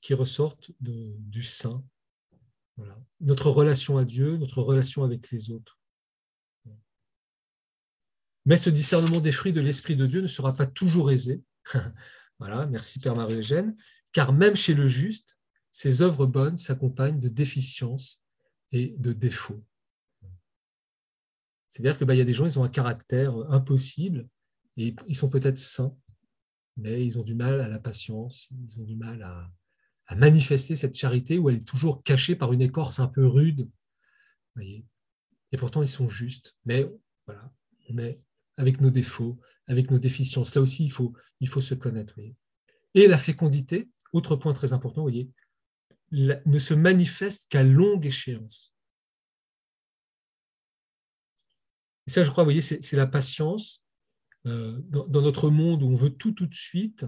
[0.01, 1.83] qui ressortent du saint.
[3.21, 5.79] Notre relation à Dieu, notre relation avec les autres.
[8.45, 11.41] Mais ce discernement des fruits de l'Esprit de Dieu ne sera pas toujours aisé.
[12.39, 13.75] voilà, merci Père Marie-Eugène,
[14.11, 15.37] car même chez le juste,
[15.71, 18.23] ses œuvres bonnes s'accompagnent de déficiences
[18.71, 19.63] et de défauts.
[21.69, 24.27] C'est-à-dire qu'il bah, y a des gens, ils ont un caractère impossible
[24.77, 25.97] et ils sont peut-être saints,
[26.77, 29.49] mais ils ont du mal à la patience, ils ont du mal à,
[30.15, 33.67] manifester cette charité où elle est toujours cachée par une écorce un peu rude.
[34.53, 34.85] Voyez
[35.55, 36.57] et pourtant, ils sont justes.
[36.65, 36.85] Mais
[37.25, 37.49] voilà,
[37.89, 38.19] on est
[38.57, 40.53] avec nos défauts, avec nos déficiences.
[40.53, 42.19] Là aussi, il faut, il faut se connaître.
[42.93, 45.31] Et la fécondité, autre point très important, voyez,
[46.11, 48.73] ne se manifeste qu'à longue échéance.
[52.07, 53.84] Et ça, je crois, voyez, c'est la patience
[54.45, 57.05] euh, dans, notre monde où on veut tout tout de suite,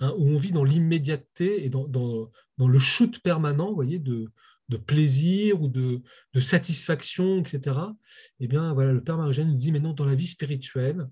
[0.00, 2.30] hein, où on vit dans l'immédiateté et dans, dans,
[2.68, 4.30] le shoot permanent, voyez, de,
[4.68, 6.02] de plaisir ou de,
[6.34, 7.78] de, satisfaction, etc.
[8.38, 11.08] Eh bien, voilà, le Père marie nous dit, maintenant, dans la vie spirituelle,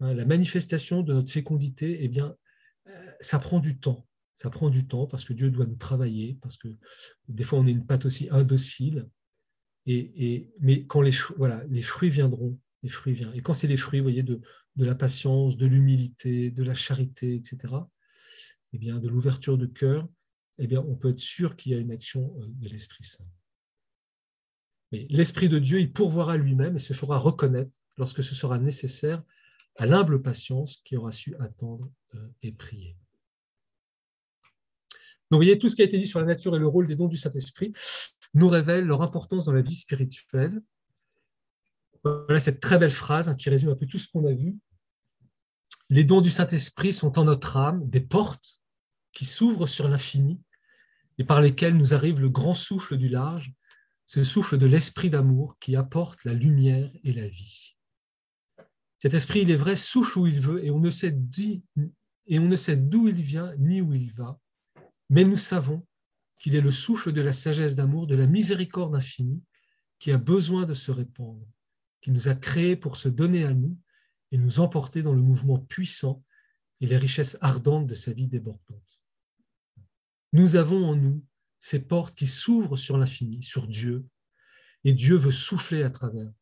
[0.00, 2.34] hein, la manifestation de notre fécondité, eh bien,
[2.88, 4.06] euh, ça prend du temps.
[4.36, 6.68] Ça prend du temps parce que Dieu doit nous travailler, parce que
[7.28, 9.06] des fois, on est une patte aussi indocile.
[9.84, 13.34] Et, et, mais quand les, voilà, les fruits viendront, les fruits viennent.
[13.34, 14.40] Et quand c'est les fruits, vous voyez, de,
[14.76, 17.74] de la patience, de l'humilité, de la charité, etc.,
[18.72, 20.08] eh bien, de l'ouverture de cœur,
[20.58, 23.24] eh bien, on peut être sûr qu'il y a une action euh, de l'Esprit Saint.
[24.92, 29.22] L'Esprit de Dieu, il pourvoira lui-même et se fera reconnaître lorsque ce sera nécessaire
[29.76, 32.96] à l'humble patience qui aura su attendre euh, et prier.
[35.30, 36.88] Donc, vous voyez, tout ce qui a été dit sur la nature et le rôle
[36.88, 37.72] des dons du Saint-Esprit
[38.34, 40.60] nous révèle leur importance dans la vie spirituelle
[42.04, 44.56] voilà cette très belle phrase hein, qui résume un peu tout ce qu'on a vu.
[45.90, 48.60] Les dons du Saint-Esprit sont en notre âme des portes
[49.12, 50.40] qui s'ouvrent sur l'infini
[51.18, 53.52] et par lesquelles nous arrive le grand souffle du large,
[54.06, 57.76] ce souffle de l'esprit d'amour qui apporte la lumière et la vie.
[58.98, 61.16] Cet esprit, il est vrai, souffle où il veut et on ne sait
[62.26, 64.38] et on ne sait d'où il vient ni où il va,
[65.08, 65.86] mais nous savons
[66.38, 69.42] qu'il est le souffle de la sagesse d'amour, de la miséricorde infinie,
[69.98, 71.46] qui a besoin de se répandre
[72.00, 73.76] qui nous a créés pour se donner à nous
[74.32, 76.24] et nous emporter dans le mouvement puissant
[76.80, 79.00] et les richesses ardentes de sa vie débordante.
[80.32, 81.24] Nous avons en nous
[81.58, 84.06] ces portes qui s'ouvrent sur l'infini, sur Dieu,
[84.84, 86.32] et Dieu veut souffler à travers,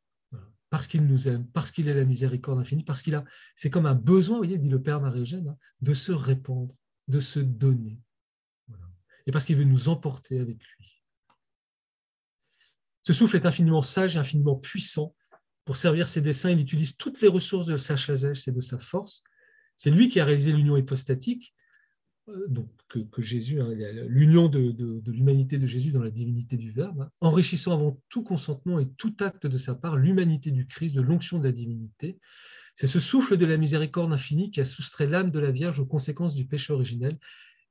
[0.70, 3.24] parce qu'il nous aime, parce qu'il est la miséricorde infinie, parce qu'il a,
[3.56, 6.76] c'est comme un besoin, vous voyez, dit le Père Marie-Eugène, hein, de se répandre,
[7.08, 7.98] de se donner,
[9.26, 11.02] et parce qu'il veut nous emporter avec lui.
[13.02, 15.16] Ce souffle est infiniment sage et infiniment puissant,
[15.68, 18.78] pour servir ses desseins, il utilise toutes les ressources de sa sagesse et de sa
[18.78, 19.22] force.
[19.76, 21.54] C'est lui qui a réalisé l'union hypostatique,
[22.30, 22.48] euh,
[22.88, 23.68] que, Jésus, hein,
[24.08, 28.80] l'union de, l'humanité de Jésus dans la divinité du Verbe, hein, enrichissant avant tout consentement
[28.80, 32.18] et tout acte de sa part l'humanité du Christ, de l'onction de la divinité.
[32.74, 35.86] C'est ce souffle de la miséricorde infinie qui a soustrait l'âme de la Vierge aux
[35.86, 37.18] conséquences du péché originel.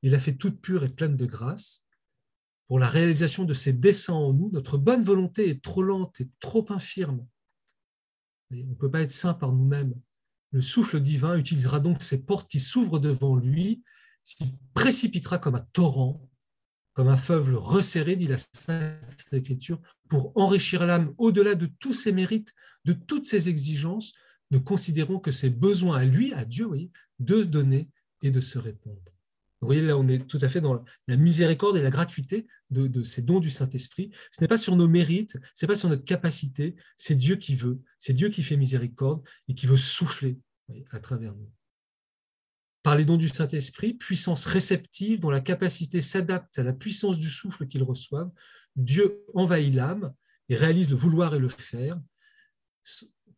[0.04, 1.84] Il a fait toute pure et pleine de grâce.
[2.68, 6.30] Pour la réalisation de ses desseins en nous, notre bonne volonté est trop lente et
[6.40, 7.26] trop infirme
[8.52, 9.94] on ne peut pas être saint par nous-mêmes.
[10.52, 13.84] Le souffle divin utilisera donc ces portes qui s'ouvrent devant lui,
[14.24, 16.28] s'il précipitera comme un torrent,
[16.94, 19.00] comme un feuve resserré, dit la Sainte
[19.32, 19.80] Écriture,
[20.10, 22.54] pour enrichir l'âme au-delà de tous ses mérites,
[22.86, 24.14] de toutes ses exigences.
[24.52, 26.70] Nous considérons que c'est besoin à lui, à Dieu,
[27.20, 27.90] de donner
[28.22, 29.02] et de se répondre.
[29.62, 33.04] Vous voyez, là, on est tout à fait dans la miséricorde et la gratuité de,
[33.04, 34.12] ces dons du Saint-Esprit.
[34.32, 37.56] Ce n'est pas sur nos mérites, ce n'est pas sur notre capacité, c'est Dieu qui
[37.56, 40.40] veut, c'est Dieu qui fait miséricorde et qui veut souffler
[40.92, 41.50] à travers nous.
[42.84, 47.30] Par les dons du Saint-Esprit, puissance réceptive dont la capacité s'adapte à la puissance du
[47.30, 48.32] souffle qu'ils reçoivent,
[48.76, 50.14] Dieu envahit l'âme
[50.50, 52.00] et réalise le vouloir et le faire,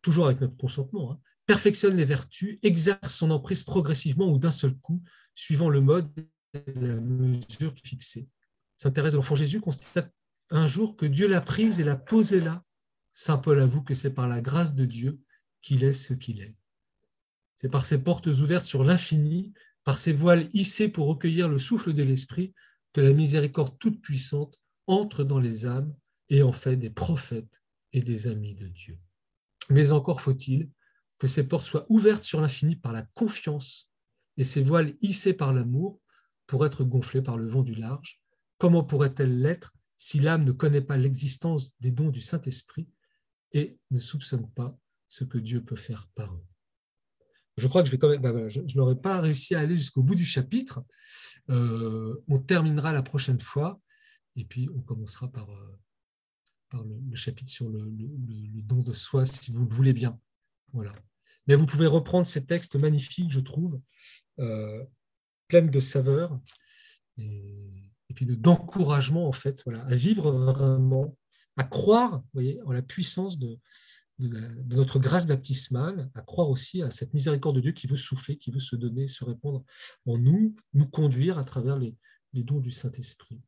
[0.02, 1.20] toujours avec notre consentement, hein.
[1.46, 5.02] perfectionne les vertus, exerce son emprise progressivement ou d'un seul coup,
[5.40, 6.10] suivant le mode
[6.52, 8.28] et la mesure fixée.
[8.76, 10.12] Saint Thérèse de l'Enfant Jésus constate
[10.50, 12.62] un jour que Dieu l'a prise et l'a posée là.
[13.10, 15.18] Saint Paul avoue que c'est par la grâce de Dieu
[15.62, 16.56] qu'il est ce qu'il est.
[17.56, 21.94] C'est par ses portes ouvertes sur l'infini, par ses voiles hissées pour recueillir le souffle
[21.94, 22.52] de l'Esprit,
[22.92, 25.94] que la miséricorde toute puissante entre dans les âmes
[26.28, 27.62] et en fait des prophètes
[27.94, 28.98] et des amis de Dieu.
[29.70, 30.70] Mais encore faut-il
[31.18, 33.89] que ces portes soient ouvertes sur l'infini par la confiance
[34.40, 36.00] et ses voiles hissées par l'amour
[36.46, 38.22] pour être gonflées par le vent du large.
[38.56, 42.88] Comment pourrait-elle l'être si l'âme ne connaît pas l'existence des dons du Saint-Esprit
[43.52, 44.78] et ne soupçonne pas
[45.08, 46.44] ce que Dieu peut faire par eux?
[47.58, 50.02] Je crois que je vais quand même, bah je, n'aurais pas réussi à aller jusqu'au
[50.02, 50.82] bout du chapitre.
[51.50, 53.78] Euh, on terminera la prochaine fois
[54.36, 59.52] et puis on commencera par, euh, le, chapitre sur le, le, don de soi, si
[59.52, 60.18] vous le voulez bien.
[60.72, 60.94] Voilà.
[61.46, 63.78] Mais vous pouvez reprendre ces textes magnifiques, je trouve,
[64.40, 64.84] euh,
[65.48, 66.40] pleine de saveur
[67.18, 67.66] et,
[68.14, 71.16] puis d'encouragement en fait, à vivre vraiment,
[71.56, 72.22] à croire,
[72.64, 73.58] en la puissance de,
[74.18, 78.50] notre grâce baptismale, à croire aussi à cette miséricorde de Dieu qui veut souffler, qui
[78.50, 79.64] veut se donner, se répandre
[80.06, 81.94] en nous, nous conduire à travers les
[82.32, 83.40] dons du Saint-Esprit.